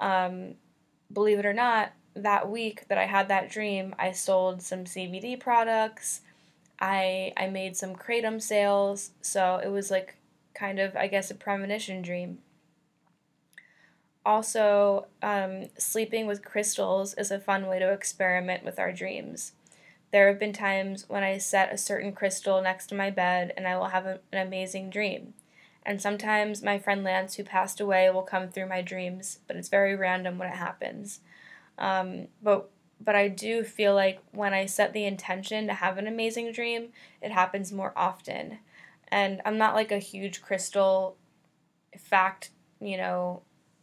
um, 0.00 0.54
believe 1.12 1.40
it 1.40 1.44
or 1.44 1.52
not 1.52 1.92
that 2.14 2.48
week 2.48 2.86
that 2.88 2.96
I 2.96 3.06
had 3.06 3.28
that 3.28 3.50
dream 3.50 3.94
I 3.98 4.12
sold 4.12 4.62
some 4.62 4.84
CBD 4.84 5.38
products. 5.38 6.20
I 6.80 7.32
I 7.36 7.48
made 7.48 7.76
some 7.76 7.96
kratom 7.96 8.40
sales. 8.40 9.10
So 9.20 9.60
it 9.62 9.68
was 9.68 9.90
like 9.90 10.16
kind 10.54 10.78
of 10.78 10.96
I 10.96 11.08
guess 11.08 11.30
a 11.30 11.34
premonition 11.34 12.00
dream. 12.00 12.38
Also 14.24 15.06
um, 15.20 15.64
sleeping 15.76 16.26
with 16.26 16.44
crystals 16.44 17.12
is 17.14 17.30
a 17.32 17.40
fun 17.40 17.66
way 17.66 17.80
to 17.80 17.92
experiment 17.92 18.64
with 18.64 18.78
our 18.78 18.92
dreams 18.92 19.52
there 20.14 20.28
have 20.28 20.38
been 20.38 20.52
times 20.52 21.06
when 21.08 21.24
I 21.24 21.38
set 21.38 21.72
a 21.72 21.76
certain 21.76 22.12
crystal 22.12 22.62
next 22.62 22.86
to 22.86 22.94
my 22.94 23.10
bed 23.10 23.52
and 23.56 23.66
I 23.66 23.76
will 23.76 23.86
have 23.86 24.06
a, 24.06 24.20
an 24.30 24.46
amazing 24.46 24.88
dream. 24.88 25.34
And 25.84 26.00
sometimes 26.00 26.62
my 26.62 26.78
friend 26.78 27.02
Lance, 27.02 27.34
who 27.34 27.42
passed 27.42 27.80
away, 27.80 28.08
will 28.10 28.22
come 28.22 28.48
through 28.48 28.68
my 28.68 28.80
dreams, 28.80 29.40
but 29.48 29.56
it's 29.56 29.68
very 29.68 29.96
random 29.96 30.38
when 30.38 30.46
it 30.46 30.54
happens. 30.54 31.18
Um, 31.78 32.28
but 32.40 32.70
but 33.00 33.16
I 33.16 33.26
do 33.26 33.64
feel 33.64 33.92
like 33.92 34.20
when 34.30 34.54
I 34.54 34.66
set 34.66 34.92
the 34.92 35.04
intention 35.04 35.66
to 35.66 35.74
have 35.74 35.98
an 35.98 36.06
amazing 36.06 36.52
dream, 36.52 36.90
it 37.20 37.32
happens 37.32 37.72
more 37.72 37.92
often. 37.96 38.60
And 39.08 39.42
I'm 39.44 39.58
not 39.58 39.74
like 39.74 39.90
a 39.90 39.98
huge 39.98 40.42
crystal 40.42 41.16
fact, 41.98 42.50
you 42.80 42.96
know, 42.96 43.42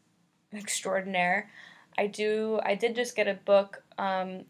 extraordinaire. 0.54 1.52
I 1.98 2.08
do 2.08 2.62
I 2.64 2.76
did 2.76 2.96
just 2.96 3.18
get 3.18 3.28
a 3.28 3.34
book 3.34 3.84
um, 3.98 4.46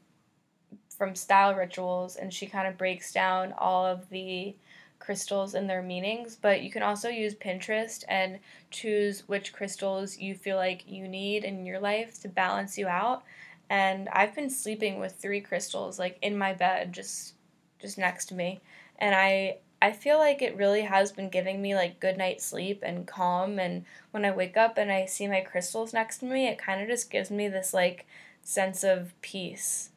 from 1.01 1.15
Style 1.15 1.55
Rituals, 1.55 2.15
and 2.15 2.31
she 2.31 2.45
kind 2.45 2.67
of 2.67 2.77
breaks 2.77 3.11
down 3.11 3.55
all 3.57 3.87
of 3.87 4.07
the 4.11 4.53
crystals 4.99 5.55
and 5.55 5.67
their 5.67 5.81
meanings. 5.81 6.37
But 6.39 6.61
you 6.61 6.69
can 6.69 6.83
also 6.83 7.09
use 7.09 7.33
Pinterest 7.33 8.03
and 8.07 8.37
choose 8.69 9.27
which 9.27 9.51
crystals 9.51 10.19
you 10.19 10.35
feel 10.35 10.57
like 10.57 10.83
you 10.87 11.07
need 11.07 11.43
in 11.43 11.65
your 11.65 11.79
life 11.79 12.21
to 12.21 12.27
balance 12.27 12.77
you 12.77 12.87
out. 12.87 13.23
And 13.67 14.09
I've 14.09 14.35
been 14.35 14.51
sleeping 14.51 14.99
with 14.99 15.13
three 15.15 15.41
crystals 15.41 15.97
like 15.97 16.19
in 16.21 16.37
my 16.37 16.53
bed, 16.53 16.93
just 16.93 17.33
just 17.79 17.97
next 17.97 18.27
to 18.27 18.35
me, 18.35 18.61
and 18.99 19.15
I 19.15 19.57
I 19.81 19.93
feel 19.93 20.19
like 20.19 20.43
it 20.43 20.55
really 20.55 20.83
has 20.83 21.11
been 21.11 21.29
giving 21.29 21.63
me 21.63 21.73
like 21.73 21.99
good 21.99 22.19
night 22.19 22.41
sleep 22.41 22.83
and 22.85 23.07
calm. 23.07 23.57
And 23.57 23.85
when 24.11 24.23
I 24.23 24.29
wake 24.29 24.55
up 24.55 24.77
and 24.77 24.91
I 24.91 25.07
see 25.07 25.27
my 25.27 25.41
crystals 25.41 25.93
next 25.93 26.19
to 26.19 26.25
me, 26.25 26.47
it 26.47 26.59
kind 26.59 26.79
of 26.79 26.87
just 26.87 27.09
gives 27.09 27.31
me 27.31 27.47
this 27.47 27.73
like 27.73 28.05
sense 28.43 28.83
of 28.83 29.19
peace 29.23 29.90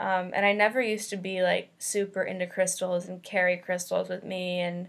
um, 0.00 0.30
and 0.32 0.46
I 0.46 0.54
never 0.54 0.80
used 0.80 1.10
to 1.10 1.16
be 1.18 1.42
like 1.42 1.70
super 1.78 2.22
into 2.22 2.46
crystals 2.46 3.06
and 3.06 3.22
carry 3.22 3.58
crystals 3.58 4.08
with 4.08 4.24
me 4.24 4.60
and 4.60 4.88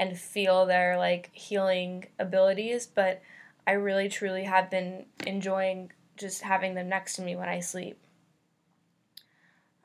and 0.00 0.18
feel 0.18 0.66
their 0.66 0.98
like 0.98 1.30
healing 1.32 2.06
abilities, 2.18 2.86
but 2.86 3.22
I 3.64 3.72
really 3.72 4.08
truly 4.08 4.44
have 4.44 4.68
been 4.68 5.06
enjoying 5.24 5.92
just 6.16 6.42
having 6.42 6.74
them 6.74 6.88
next 6.88 7.14
to 7.16 7.22
me 7.22 7.36
when 7.36 7.48
I 7.48 7.60
sleep. 7.60 7.98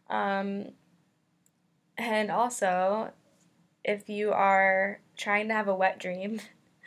Um, 0.10 0.70
and 1.98 2.32
also, 2.32 3.12
if 3.84 4.10
you 4.10 4.32
are 4.32 5.00
trying 5.16 5.48
to 5.50 5.54
have 5.54 5.68
a 5.68 5.76
wet 5.76 6.00
dream, 6.00 6.42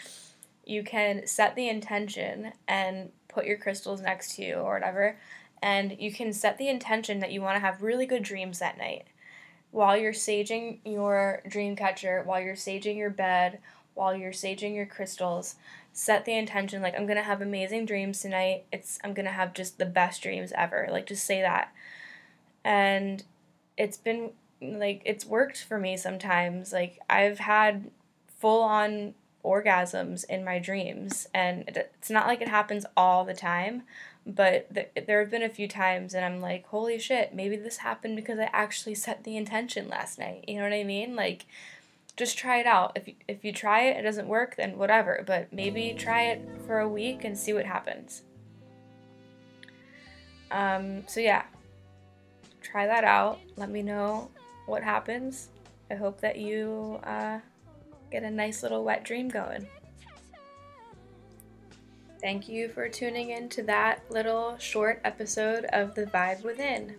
you 0.64 0.82
can 0.82 1.28
set 1.28 1.54
the 1.54 1.68
intention 1.68 2.52
and 2.66 3.12
put 3.28 3.46
your 3.46 3.58
crystals 3.58 4.00
next 4.00 4.34
to 4.34 4.42
you 4.42 4.54
or 4.54 4.74
whatever 4.74 5.16
and 5.62 5.96
you 5.98 6.12
can 6.12 6.32
set 6.32 6.58
the 6.58 6.68
intention 6.68 7.20
that 7.20 7.32
you 7.32 7.40
want 7.40 7.56
to 7.56 7.60
have 7.60 7.82
really 7.82 8.06
good 8.06 8.22
dreams 8.22 8.58
that 8.58 8.78
night. 8.78 9.06
While 9.70 9.96
you're 9.96 10.12
saging 10.12 10.78
your 10.84 11.42
dream 11.48 11.76
catcher, 11.76 12.22
while 12.24 12.40
you're 12.40 12.54
saging 12.54 12.96
your 12.96 13.10
bed, 13.10 13.58
while 13.94 14.14
you're 14.14 14.32
saging 14.32 14.74
your 14.74 14.86
crystals, 14.86 15.56
set 15.92 16.24
the 16.24 16.36
intention 16.36 16.80
like 16.80 16.94
I'm 16.94 17.06
going 17.06 17.16
to 17.16 17.22
have 17.22 17.42
amazing 17.42 17.84
dreams 17.84 18.20
tonight. 18.20 18.64
It's 18.72 18.98
I'm 19.02 19.12
going 19.12 19.26
to 19.26 19.32
have 19.32 19.54
just 19.54 19.78
the 19.78 19.86
best 19.86 20.22
dreams 20.22 20.52
ever. 20.56 20.88
Like 20.90 21.06
just 21.06 21.24
say 21.24 21.42
that. 21.42 21.72
And 22.64 23.24
it's 23.76 23.96
been 23.96 24.30
like 24.60 25.02
it's 25.04 25.26
worked 25.26 25.62
for 25.62 25.78
me 25.78 25.96
sometimes. 25.96 26.72
Like 26.72 26.98
I've 27.10 27.40
had 27.40 27.90
full 28.38 28.62
on 28.62 29.14
orgasms 29.44 30.24
in 30.28 30.44
my 30.44 30.58
dreams 30.58 31.28
and 31.32 31.64
it's 31.68 32.10
not 32.10 32.26
like 32.26 32.42
it 32.42 32.48
happens 32.48 32.84
all 32.96 33.24
the 33.24 33.34
time 33.34 33.82
but 34.28 34.72
th- 34.74 34.90
there 35.06 35.20
have 35.20 35.30
been 35.30 35.42
a 35.42 35.48
few 35.48 35.66
times 35.66 36.12
and 36.12 36.24
i'm 36.24 36.40
like 36.40 36.66
holy 36.66 36.98
shit 36.98 37.34
maybe 37.34 37.56
this 37.56 37.78
happened 37.78 38.14
because 38.14 38.38
i 38.38 38.48
actually 38.52 38.94
set 38.94 39.24
the 39.24 39.36
intention 39.36 39.88
last 39.88 40.18
night. 40.18 40.44
You 40.46 40.56
know 40.56 40.64
what 40.64 40.72
i 40.72 40.84
mean? 40.84 41.16
Like 41.16 41.46
just 42.16 42.36
try 42.36 42.58
it 42.58 42.66
out. 42.66 42.92
If 42.96 43.06
you, 43.06 43.14
if 43.28 43.44
you 43.44 43.52
try 43.52 43.82
it 43.82 43.96
it 43.96 44.02
doesn't 44.02 44.28
work 44.28 44.56
then 44.56 44.76
whatever 44.76 45.24
but 45.26 45.52
maybe 45.52 45.94
try 45.96 46.24
it 46.24 46.46
for 46.66 46.80
a 46.80 46.88
week 46.88 47.24
and 47.24 47.36
see 47.38 47.52
what 47.54 47.64
happens. 47.64 48.22
Um, 50.50 51.06
so 51.08 51.20
yeah 51.20 51.44
try 52.60 52.86
that 52.86 53.04
out. 53.04 53.38
Let 53.56 53.70
me 53.70 53.82
know 53.82 54.30
what 54.66 54.82
happens. 54.82 55.48
I 55.90 55.94
hope 55.94 56.20
that 56.20 56.36
you 56.36 57.00
uh, 57.02 57.38
get 58.10 58.24
a 58.24 58.30
nice 58.30 58.62
little 58.62 58.84
wet 58.84 59.04
dream 59.04 59.30
going 59.30 59.66
Thank 62.20 62.48
you 62.48 62.68
for 62.68 62.88
tuning 62.88 63.30
in 63.30 63.48
to 63.50 63.62
that 63.64 64.02
little 64.10 64.58
short 64.58 65.00
episode 65.04 65.66
of 65.66 65.94
The 65.94 66.06
Vibe 66.06 66.42
Within. 66.42 66.96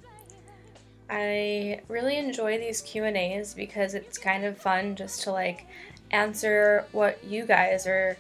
I 1.10 1.82
really 1.89 2.15
enjoy 2.15 2.58
these 2.58 2.82
Q&As 2.82 3.53
because 3.53 3.95
it's 3.95 4.17
kind 4.17 4.45
of 4.45 4.58
fun 4.58 4.95
just 4.95 5.23
to 5.23 5.32
like 5.32 5.65
answer 6.12 6.86
what 6.93 7.21
you 7.23 7.45
guys 7.45 7.86
are 7.86 8.17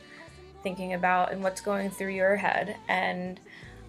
thinking 0.61 0.93
about 0.93 1.31
and 1.31 1.41
what's 1.41 1.61
going 1.61 1.89
through 1.89 2.13
your 2.13 2.35
head 2.35 2.75
and 2.89 3.39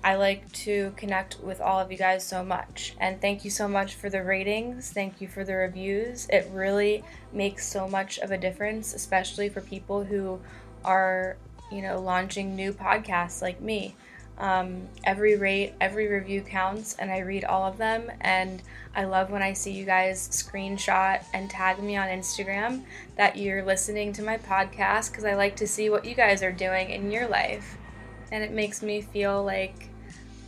I 0.02 0.14
like 0.14 0.50
to 0.52 0.94
connect 0.96 1.40
with 1.40 1.60
all 1.60 1.78
of 1.78 1.92
you 1.92 1.98
guys 1.98 2.24
so 2.24 2.42
much. 2.42 2.94
And 2.98 3.20
thank 3.20 3.44
you 3.44 3.50
so 3.50 3.68
much 3.68 3.96
for 3.96 4.08
the 4.08 4.22
ratings. 4.22 4.90
Thank 4.90 5.20
you 5.20 5.28
for 5.28 5.44
the 5.44 5.54
reviews. 5.54 6.26
It 6.30 6.48
really 6.52 7.04
makes 7.34 7.66
so 7.66 7.86
much 7.86 8.18
of 8.18 8.30
a 8.30 8.38
difference, 8.38 8.94
especially 8.94 9.50
for 9.50 9.60
people 9.60 10.04
who 10.04 10.40
are 10.86 11.36
you 11.70 11.82
know, 11.82 12.00
launching 12.00 12.54
new 12.54 12.72
podcasts 12.72 13.42
like 13.42 13.60
me. 13.60 13.94
Um, 14.38 14.88
every 15.04 15.36
rate, 15.36 15.74
every 15.82 16.08
review 16.08 16.40
counts, 16.40 16.96
and 16.98 17.10
I 17.10 17.18
read 17.18 17.44
all 17.44 17.66
of 17.66 17.76
them. 17.76 18.10
And 18.22 18.62
I 18.96 19.04
love 19.04 19.30
when 19.30 19.42
I 19.42 19.52
see 19.52 19.72
you 19.72 19.84
guys 19.84 20.28
screenshot 20.28 21.22
and 21.34 21.50
tag 21.50 21.82
me 21.82 21.96
on 21.96 22.08
Instagram 22.08 22.84
that 23.16 23.36
you're 23.36 23.62
listening 23.62 24.12
to 24.14 24.22
my 24.22 24.38
podcast 24.38 25.10
because 25.10 25.24
I 25.24 25.34
like 25.34 25.56
to 25.56 25.66
see 25.66 25.90
what 25.90 26.06
you 26.06 26.14
guys 26.14 26.42
are 26.42 26.52
doing 26.52 26.90
in 26.90 27.10
your 27.10 27.28
life. 27.28 27.76
And 28.32 28.42
it 28.42 28.52
makes 28.52 28.82
me 28.82 29.02
feel 29.02 29.44
like 29.44 29.90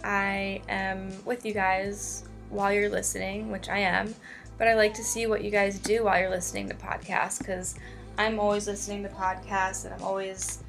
I 0.03 0.63
am 0.69 1.13
with 1.25 1.45
you 1.45 1.53
guys 1.53 2.25
while 2.51 2.73
you're 2.73 2.89
listening, 2.89 3.51
which 3.51 3.69
I 3.69 3.79
am, 3.79 4.15
but 4.59 4.69
I 4.69 4.75
like 4.75 4.95
to 4.95 5.05
see 5.05 5.27
what 5.27 5.43
you 5.43 5.51
guys 5.51 5.79
do 5.79 6.05
while 6.05 6.19
you're 6.19 6.31
listening 6.31 6.69
to 6.69 6.75
podcasts 6.75 7.39
because 7.39 7.75
I'm 8.19 8.39
always 8.39 8.67
listening 8.67 9.03
to 9.05 9.09
podcasts 9.09 9.85
and 9.85 9.95
I'm 9.95 10.03
always 10.03 10.63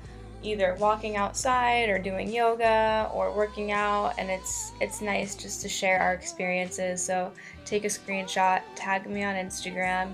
either 0.44 0.76
walking 0.80 1.16
outside 1.16 1.90
or 1.90 1.98
doing 1.98 2.32
yoga 2.32 3.10
or 3.14 3.36
working 3.36 3.72
out 3.72 4.14
and 4.18 4.30
it's 4.30 4.74
it's 4.82 5.02
nice 5.02 5.36
just 5.36 5.62
to 5.62 5.70
share 5.70 6.00
our 6.00 6.14
experiences. 6.14 7.04
So 7.04 7.32
take 7.66 7.86
a 7.86 7.88
screenshot 7.88 8.62
tag 8.76 9.08
me 9.08 9.24
on 9.24 9.36
instagram 9.36 10.14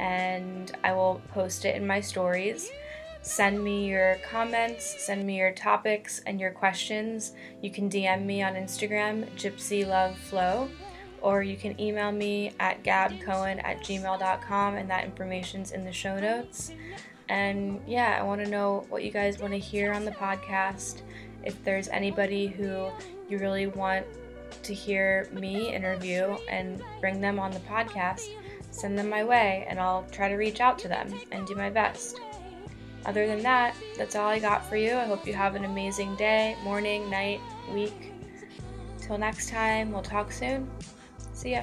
and 0.00 0.76
i 0.84 0.92
will 0.92 1.20
post 1.32 1.64
it 1.64 1.76
in 1.76 1.86
my 1.86 2.00
stories. 2.00 2.70
Send 3.22 3.62
me 3.62 3.86
your 3.88 4.16
comments 4.28 5.04
send 5.04 5.26
me 5.26 5.38
your 5.38 5.52
topics 5.52 6.20
and 6.26 6.40
your 6.40 6.50
questions. 6.50 7.32
You 7.62 7.70
can 7.70 7.90
dm 7.90 8.24
me 8.24 8.42
on 8.42 8.54
instagram 8.54 9.28
gypsy 9.36 9.86
love 9.86 10.16
flow 10.16 10.68
or 11.20 11.42
you 11.42 11.56
can 11.56 11.78
email 11.80 12.12
me 12.12 12.52
at 12.60 12.82
gabbcohen 12.84 13.62
at 13.64 13.80
gmail.com 13.80 14.74
and 14.76 14.88
that 14.88 15.04
information's 15.04 15.72
in 15.72 15.84
the 15.84 15.92
show 15.92 16.18
notes 16.18 16.72
and 17.28 17.80
yeah, 17.86 18.16
I 18.18 18.22
want 18.22 18.44
to 18.44 18.50
know 18.50 18.86
what 18.88 19.04
you 19.04 19.10
guys 19.10 19.38
want 19.38 19.52
to 19.52 19.58
hear 19.58 19.92
on 19.92 20.04
the 20.04 20.10
podcast. 20.12 21.02
If 21.44 21.62
there's 21.64 21.88
anybody 21.88 22.46
who 22.46 22.88
you 23.28 23.38
really 23.38 23.66
want 23.66 24.06
to 24.62 24.74
hear 24.74 25.28
me 25.32 25.74
interview 25.74 26.36
and 26.48 26.82
bring 27.00 27.20
them 27.20 27.38
on 27.38 27.50
the 27.50 27.60
podcast, 27.60 28.28
send 28.70 28.98
them 28.98 29.08
my 29.08 29.24
way 29.24 29.66
and 29.68 29.78
I'll 29.78 30.04
try 30.10 30.28
to 30.28 30.36
reach 30.36 30.60
out 30.60 30.78
to 30.80 30.88
them 30.88 31.12
and 31.30 31.46
do 31.46 31.54
my 31.54 31.70
best. 31.70 32.20
Other 33.06 33.26
than 33.26 33.42
that, 33.42 33.74
that's 33.96 34.16
all 34.16 34.28
I 34.28 34.38
got 34.38 34.68
for 34.68 34.76
you. 34.76 34.94
I 34.94 35.04
hope 35.04 35.26
you 35.26 35.32
have 35.32 35.54
an 35.54 35.64
amazing 35.64 36.16
day, 36.16 36.56
morning, 36.64 37.08
night, 37.08 37.40
week. 37.72 38.12
Till 39.00 39.16
next 39.16 39.48
time, 39.48 39.92
we'll 39.92 40.02
talk 40.02 40.32
soon. 40.32 40.68
See 41.32 41.52
ya. 41.52 41.62